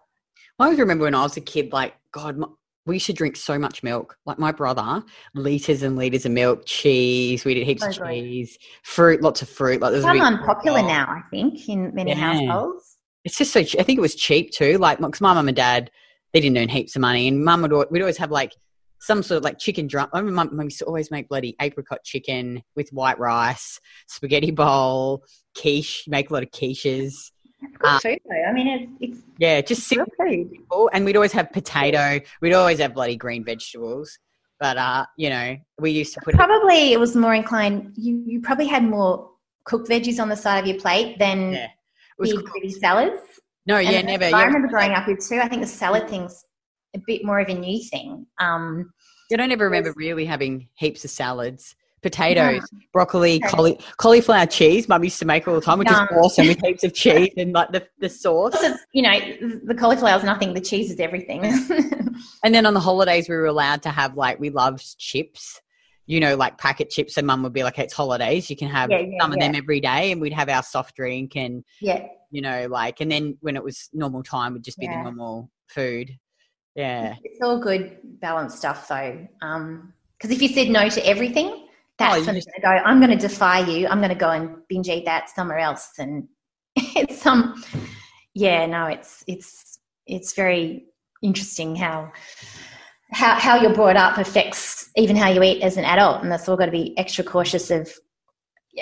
I 0.58 0.64
always 0.64 0.78
remember 0.78 1.04
when 1.04 1.14
I 1.14 1.22
was 1.22 1.36
a 1.36 1.40
kid, 1.40 1.72
like, 1.72 1.94
God, 2.12 2.36
my, 2.36 2.46
we 2.86 2.96
used 2.96 3.06
to 3.06 3.12
drink 3.12 3.36
so 3.36 3.58
much 3.58 3.82
milk. 3.82 4.16
Like 4.26 4.38
my 4.38 4.52
brother, 4.52 5.02
liters 5.34 5.82
and 5.82 5.96
liters 5.96 6.26
of 6.26 6.32
milk, 6.32 6.62
cheese. 6.66 7.44
We 7.44 7.54
did 7.54 7.66
heaps 7.66 7.84
of 7.84 7.94
So 7.94 8.06
cheese, 8.06 8.58
fruit, 8.82 9.22
lots 9.22 9.42
of 9.42 9.48
fruit. 9.48 9.80
Like 9.80 9.92
there's 9.92 10.04
become 10.04 10.20
unpopular 10.20 10.82
now, 10.82 11.06
I 11.08 11.20
think, 11.30 11.68
in 11.68 11.94
many 11.94 12.10
Yeah. 12.10 12.16
households. 12.16 12.96
It's 13.24 13.36
just 13.36 13.52
so. 13.52 13.60
I 13.60 13.82
think 13.82 13.98
it 13.98 14.00
was 14.00 14.14
cheap 14.14 14.50
too. 14.50 14.78
Like, 14.78 14.98
because 14.98 15.20
my 15.20 15.34
mum 15.34 15.48
and 15.48 15.56
dad, 15.56 15.90
they 16.32 16.40
didn't 16.40 16.58
earn 16.58 16.68
heaps 16.68 16.96
of 16.96 17.00
money, 17.00 17.28
and 17.28 17.44
mum 17.44 17.62
would 17.62 17.72
we'd 17.90 18.00
always 18.00 18.18
have 18.18 18.30
like 18.30 18.52
some 19.00 19.22
sort 19.22 19.38
of 19.38 19.44
like 19.44 19.58
chicken 19.58 19.86
drum. 19.86 20.08
I 20.12 20.18
remember 20.18 20.54
mum, 20.54 20.66
used 20.66 20.78
to 20.80 20.84
always 20.84 21.10
make 21.10 21.28
bloody 21.28 21.56
apricot 21.60 22.04
chicken 22.04 22.62
with 22.76 22.90
white 22.90 23.18
rice, 23.18 23.80
spaghetti 24.08 24.50
bowl, 24.50 25.24
quiche. 25.56 26.04
Make 26.06 26.30
a 26.30 26.34
lot 26.34 26.42
of 26.42 26.50
quiches. 26.50 27.14
Uh, 27.84 27.98
food, 27.98 28.18
though. 28.28 28.42
I 28.48 28.52
mean, 28.52 28.68
it's, 28.68 28.92
it's 29.18 29.22
Yeah, 29.38 29.60
just 29.60 29.84
simple. 29.86 30.06
food. 30.18 30.50
And 30.92 31.04
we'd 31.04 31.16
always 31.16 31.32
have 31.32 31.52
potato. 31.52 32.20
We'd 32.40 32.54
always 32.54 32.78
have 32.78 32.94
bloody 32.94 33.16
green 33.16 33.44
vegetables. 33.44 34.18
But 34.58 34.76
uh, 34.76 35.06
you 35.16 35.30
know, 35.30 35.56
we 35.78 35.90
used 35.90 36.12
to 36.14 36.20
put. 36.22 36.34
Probably 36.34 36.92
it 36.92 37.00
was 37.00 37.16
more 37.16 37.34
inclined. 37.34 37.92
You 37.96 38.22
you 38.26 38.40
probably 38.42 38.66
had 38.66 38.84
more 38.84 39.30
cooked 39.64 39.88
veggies 39.88 40.20
on 40.20 40.28
the 40.28 40.36
side 40.36 40.58
of 40.58 40.66
your 40.66 40.78
plate 40.78 41.18
than 41.18 41.52
Yeah. 41.52 41.64
It 41.64 41.70
was 42.18 42.34
big 42.34 42.44
pretty 42.44 42.70
salads. 42.70 43.39
No, 43.66 43.76
And 43.76 43.90
yeah, 43.90 44.02
never. 44.02 44.24
I 44.34 44.44
remember 44.44 44.68
growing 44.68 44.92
up 44.92 45.06
with 45.06 45.26
too. 45.26 45.38
I 45.40 45.48
think 45.48 45.62
the 45.62 45.68
salad 45.68 46.08
thing's 46.08 46.44
a 46.94 47.00
bit 47.06 47.24
more 47.24 47.38
of 47.40 47.48
a 47.48 47.54
new 47.54 47.82
thing. 47.84 48.26
Um, 48.38 48.92
I 49.32 49.36
don't 49.36 49.52
ever 49.52 49.64
remember 49.64 49.92
really 49.96 50.24
having 50.24 50.68
heaps 50.74 51.04
of 51.04 51.10
salads. 51.10 51.76
Potatoes, 52.02 52.62
broccoli, 52.94 53.40
cauli- 53.40 53.78
cauliflower 53.98 54.46
cheese. 54.46 54.88
Mum 54.88 55.04
used 55.04 55.18
to 55.18 55.26
make 55.26 55.46
all 55.46 55.54
the 55.54 55.60
time, 55.60 55.78
which 55.78 55.90
Yum. 55.90 56.02
is 56.10 56.16
awesome 56.16 56.46
with 56.48 56.58
heaps 56.64 56.82
of 56.82 56.94
cheese 56.94 57.28
and 57.36 57.52
like 57.52 57.70
the, 57.72 57.86
the 57.98 58.08
sauce. 58.08 58.54
also, 58.54 58.74
you 58.94 59.02
know, 59.02 59.20
the 59.66 59.74
cauliflower 59.74 60.16
is 60.16 60.24
nothing. 60.24 60.54
The 60.54 60.62
cheese 60.62 60.90
is 60.90 60.98
everything. 60.98 61.42
And 62.42 62.54
then 62.54 62.64
on 62.66 62.72
the 62.74 62.80
holidays, 62.80 63.28
we 63.28 63.36
were 63.36 63.46
allowed 63.46 63.82
to 63.82 63.90
have 63.90 64.16
like 64.16 64.40
we 64.40 64.48
loved 64.50 64.98
chips, 64.98 65.60
you 66.06 66.20
know, 66.20 66.36
like 66.36 66.56
packet 66.58 66.88
chips. 66.90 67.16
And 67.18 67.26
Mum 67.26 67.42
would 67.42 67.52
be 67.52 67.62
like, 67.62 67.78
"It's 67.78 67.92
holidays, 67.94 68.48
you 68.48 68.56
can 68.56 68.68
have 68.68 68.90
Yeah, 68.90 69.00
yeah, 69.00 69.18
some 69.20 69.32
of 69.32 69.38
yeah. 69.38 69.46
them 69.48 69.54
every 69.54 69.80
day," 69.80 70.10
and 70.10 70.20
we'd 70.22 70.32
have 70.32 70.48
our 70.48 70.62
soft 70.62 70.96
drink 70.96 71.36
and 71.36 71.64
yeah, 71.80 72.06
you 72.30 72.40
know, 72.42 72.66
like, 72.68 73.00
and 73.00 73.10
then 73.10 73.36
when 73.40 73.56
it 73.56 73.62
was 73.64 73.88
normal 73.92 74.22
time, 74.22 74.52
would 74.52 74.64
just 74.64 74.78
be 74.78 74.86
Yeah. 74.86 74.98
the 74.98 75.02
normal 75.04 75.50
food. 75.68 76.10
Yeah. 76.74 77.14
It's 77.24 77.40
all 77.42 77.58
good 77.60 77.98
balanced 78.20 78.58
stuff 78.58 78.88
though. 78.88 79.26
Um, 79.42 79.92
because 80.16 80.30
if 80.36 80.42
you 80.42 80.48
said 80.48 80.68
no 80.68 80.88
to 80.88 81.06
everything, 81.06 81.66
that's 81.98 82.14
Oh, 82.14 82.18
you 82.18 82.26
when 82.26 82.34
just- 82.36 82.48
it's 82.48 82.62
gonna 82.62 82.78
go. 82.78 82.84
I'm 82.84 82.98
going 83.00 83.10
to 83.10 83.28
defy 83.28 83.60
you. 83.60 83.88
I'm 83.88 83.98
going 83.98 84.10
to 84.10 84.14
go 84.14 84.30
and 84.30 84.56
binge 84.68 84.88
eat 84.88 85.04
that 85.06 85.28
somewhere 85.30 85.58
else, 85.58 85.90
and 85.98 86.28
it's 86.76 87.24
um, 87.26 87.62
yeah, 88.34 88.66
no, 88.66 88.86
it's 88.86 89.24
it's 89.26 89.78
it's 90.06 90.34
very 90.34 90.86
interesting 91.22 91.74
how 91.76 92.10
how 93.12 93.34
how 93.34 93.60
you're 93.60 93.74
brought 93.74 93.96
up 93.96 94.18
affects 94.18 94.90
even 94.96 95.16
how 95.16 95.28
you 95.28 95.42
eat 95.42 95.62
as 95.62 95.76
an 95.76 95.84
adult, 95.84 96.22
and 96.22 96.30
that's 96.30 96.48
all 96.48 96.56
got 96.56 96.66
to 96.66 96.72
be 96.72 96.96
extra 96.98 97.24
cautious 97.24 97.70
of 97.70 97.90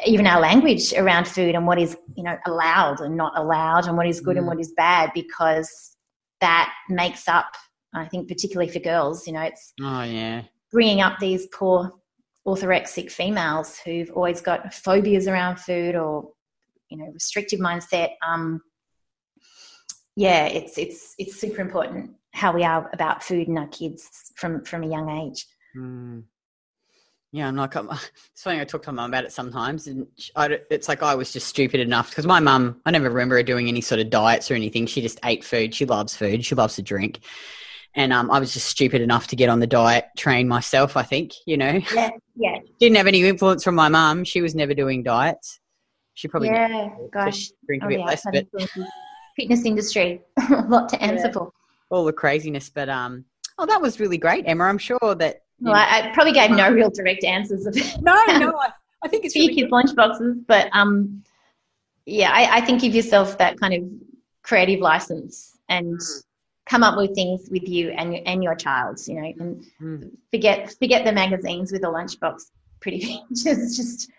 even 0.07 0.27
our 0.27 0.41
language 0.41 0.93
around 0.95 1.27
food 1.27 1.55
and 1.55 1.67
what 1.67 1.79
is 1.79 1.97
you 2.17 2.23
know 2.23 2.37
allowed 2.47 3.01
and 3.01 3.17
not 3.17 3.33
allowed, 3.37 3.87
and 3.87 3.97
what 3.97 4.07
is 4.07 4.21
good 4.21 4.37
and 4.37 4.45
Mm. 4.45 4.49
what 4.51 4.61
is 4.61 4.73
bad, 4.77 5.11
because 5.15 5.97
that 6.41 6.73
makes 6.89 7.29
up. 7.29 7.51
I 7.95 8.07
think 8.07 8.29
particularly 8.29 8.71
for 8.71 8.81
girls, 8.81 9.27
you 9.27 9.33
know, 9.33 9.41
it's 9.43 9.73
Oh 9.81 10.03
yeah. 10.03 10.43
bringing 10.71 11.01
up 11.01 11.19
these 11.19 11.47
poor 11.47 11.93
orthorexic 12.47 13.11
females 13.11 13.79
who've 13.85 14.11
always 14.11 14.41
got 14.41 14.73
phobias 14.73 15.27
around 15.27 15.59
food 15.59 15.95
or 15.97 16.31
you 16.91 16.97
know 16.97 17.11
restrictive 17.13 17.61
mindset 17.61 18.11
um 18.27 18.63
yeah 20.17 20.47
it's 20.47 20.79
it's 20.79 21.15
it's 21.19 21.39
super 21.39 21.61
important 21.61 22.11
how 22.33 22.51
we 22.53 22.65
are 22.65 22.89
about 22.95 23.23
food 23.23 23.49
and 23.49 23.59
our 23.59 23.67
kids 23.69 24.09
from 24.37 24.65
from 24.65 24.83
a 24.83 24.87
young 24.89 25.11
age 25.11 25.47
Mm. 25.77 26.25
Yeah, 27.33 27.47
I'm 27.49 27.57
like, 27.57 27.77
I'm, 27.77 27.91
it's 28.33 28.43
funny. 28.43 28.61
I 28.61 28.65
talk 28.65 28.83
to 28.85 28.93
my 28.93 29.03
mum 29.03 29.11
about 29.11 29.25
it 29.25 29.33
sometimes, 29.33 29.87
and 29.87 30.07
I, 30.35 30.59
it's 30.71 30.89
like 30.89 31.03
I 31.03 31.15
was 31.15 31.33
just 31.33 31.47
stupid 31.47 31.81
enough 31.81 32.11
because 32.11 32.27
my 32.27 32.41
mum, 32.41 32.81
I 32.87 32.91
never 32.91 33.09
remember 33.09 33.37
her 33.37 33.43
doing 33.43 33.69
any 33.69 33.81
sort 33.83 34.01
of 34.01 34.11
diets 34.11 34.51
or 34.51 34.55
anything. 34.55 34.87
She 34.87 35.03
just 35.03 35.19
ate 35.25 35.45
food. 35.45 35.75
She 35.75 35.85
loves 35.85 36.17
food. 36.17 36.45
She 36.45 36.55
loves 36.55 36.77
to 36.77 36.83
drink, 36.83 37.21
and 37.95 38.13
um, 38.13 38.31
I 38.31 38.39
was 38.41 38.53
just 38.55 38.67
stupid 38.67 39.03
enough 39.03 39.27
to 39.29 39.37
get 39.37 39.51
on 39.51 39.61
the 39.61 39.67
diet, 39.67 40.07
train 40.17 40.49
myself. 40.49 40.97
I 40.97 41.03
think, 41.03 41.33
you 41.47 41.57
know, 41.59 41.81
yeah 41.95 42.11
yeah 42.35 42.59
didn't 42.81 42.97
have 42.97 43.07
any 43.07 43.23
influence 43.23 43.63
from 43.63 43.75
my 43.75 43.89
mum. 43.89 44.25
She 44.25 44.41
was 44.41 44.55
never 44.55 44.73
doing 44.73 45.03
diets. 45.03 45.61
She 46.15 46.29
probably 46.29 46.49
yeah 46.49 46.89
gosh 47.13 47.51
drink 47.67 47.83
a 47.83 47.87
Oh, 47.87 47.89
bit 47.91 47.99
yeah, 48.01 48.07
less, 48.07 48.25
but 48.33 48.47
fitness 49.37 49.65
industry 49.65 50.23
a 50.51 50.65
lot 50.67 50.89
to 50.89 51.03
answer 51.03 51.27
Yeah. 51.27 51.33
for 51.33 51.53
all 51.91 52.05
the 52.07 52.13
craziness. 52.13 52.71
But 52.71 52.89
um, 52.89 53.27
oh, 53.59 53.67
that 53.67 53.83
was 53.83 54.01
really 54.01 54.19
great, 54.19 54.45
Emma. 54.47 54.65
I'm 54.65 54.79
sure 54.79 54.99
that. 55.17 55.43
Well, 55.61 55.75
I, 55.75 56.09
I 56.09 56.11
probably 56.15 56.33
gave 56.33 56.51
no 56.51 56.71
real 56.71 56.91
direct 56.91 57.25
answers 57.25 57.67
of 57.67 57.75
no, 58.03 58.15
no, 58.27 58.57
I, 58.61 58.71
I 59.03 59.09
think 59.09 59.25
it's 59.25 59.35
for 59.35 59.41
your 59.41 59.49
really 59.49 59.63
kids' 59.63 59.71
lunch 59.73 59.95
boxes, 59.95 60.37
but 60.47 60.69
um, 60.73 61.23
yeah, 62.07 62.31
I, 62.33 62.59
I 62.59 62.61
think 62.61 62.81
give 62.81 62.95
yourself 62.95 63.39
that 63.39 63.59
kind 63.59 63.75
of 63.75 63.83
creative 64.43 64.81
license 64.81 65.59
and 65.69 65.99
Mm. 65.99 66.23
come 66.67 66.83
up 66.83 66.97
with 66.99 67.15
things 67.15 67.49
with 67.51 67.67
you 67.67 67.91
and 67.91 68.15
your 68.15 68.23
and 68.27 68.43
your 68.45 68.55
child, 68.55 69.01
you 69.07 69.15
know, 69.15 69.33
and 69.39 69.65
Mm. 69.81 70.11
forget 70.31 70.75
forget 70.79 71.05
the 71.05 71.13
magazines 71.13 71.73
with 71.73 71.83
the 71.83 71.89
lunchbox 71.89 72.51
pretty 72.81 73.23
just 73.33 73.77
Just 73.77 74.11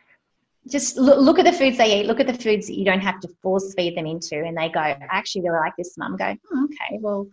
just 0.67 0.97
look, 0.97 1.19
look 1.19 1.39
at 1.39 1.45
the 1.45 1.51
foods 1.53 1.77
they 1.77 1.99
eat. 1.99 2.05
Look 2.05 2.19
at 2.19 2.27
the 2.27 2.33
foods 2.33 2.67
that 2.67 2.77
you 2.77 2.85
don't 2.85 2.99
have 2.99 3.19
to 3.21 3.27
force 3.41 3.73
feed 3.75 3.95
them 3.97 4.05
into, 4.05 4.43
and 4.43 4.55
they 4.57 4.69
go, 4.69 4.79
I 4.81 4.97
actually 5.09 5.41
really 5.43 5.57
like 5.59 5.73
this. 5.77 5.97
Mum, 5.97 6.17
go, 6.17 6.35
"Oh, 6.53 6.63
okay, 6.65 6.99
well, 6.99 7.27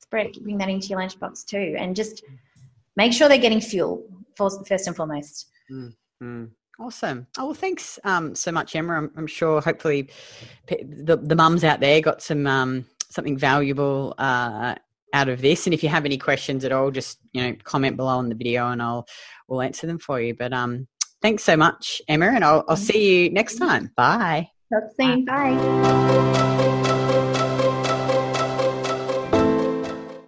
spread 0.00 0.32
bring 0.42 0.58
that 0.58 0.68
into 0.68 0.88
your 0.88 0.98
lunchbox 1.00 1.46
too, 1.46 1.76
and 1.78 1.94
just 1.96 2.22
make 2.96 3.12
sure 3.12 3.28
they're 3.28 3.38
getting 3.38 3.60
fuel 3.60 4.04
first 4.36 4.66
first 4.66 4.86
and 4.86 4.96
foremost. 4.96 5.50
Mm. 6.22 6.50
Awesome. 6.78 7.26
Oh 7.38 7.46
well, 7.46 7.54
thanks 7.54 7.98
um, 8.04 8.34
so 8.34 8.52
much, 8.52 8.76
Emma. 8.76 8.94
I'm, 8.94 9.10
I'm 9.16 9.26
sure 9.26 9.60
hopefully 9.60 10.10
the 10.68 11.18
the 11.22 11.34
mums 11.34 11.64
out 11.64 11.80
there 11.80 12.00
got 12.00 12.20
some 12.20 12.46
um, 12.46 12.84
something 13.08 13.38
valuable 13.38 14.14
uh, 14.18 14.74
out 15.14 15.28
of 15.28 15.40
this. 15.40 15.66
And 15.66 15.72
if 15.72 15.82
you 15.82 15.88
have 15.88 16.04
any 16.04 16.18
questions 16.18 16.64
at 16.64 16.72
all, 16.72 16.90
just 16.90 17.18
you 17.32 17.42
know 17.42 17.56
comment 17.64 17.96
below 17.96 18.18
on 18.18 18.28
the 18.28 18.34
video, 18.34 18.68
and 18.68 18.82
I'll 18.82 19.06
we'll 19.48 19.62
answer 19.62 19.86
them 19.86 19.98
for 19.98 20.20
you. 20.20 20.34
But 20.34 20.52
um, 20.52 20.86
thanks 21.22 21.44
so 21.44 21.56
much, 21.56 22.02
Emma, 22.08 22.26
and 22.26 22.44
I'll 22.44 22.64
I'll 22.68 22.76
see 22.76 23.24
you 23.24 23.30
next 23.30 23.56
time. 23.56 23.92
Bye. 23.96 24.50
Talk 24.70 24.90
soon. 24.98 25.24
Bye. 25.24 26.92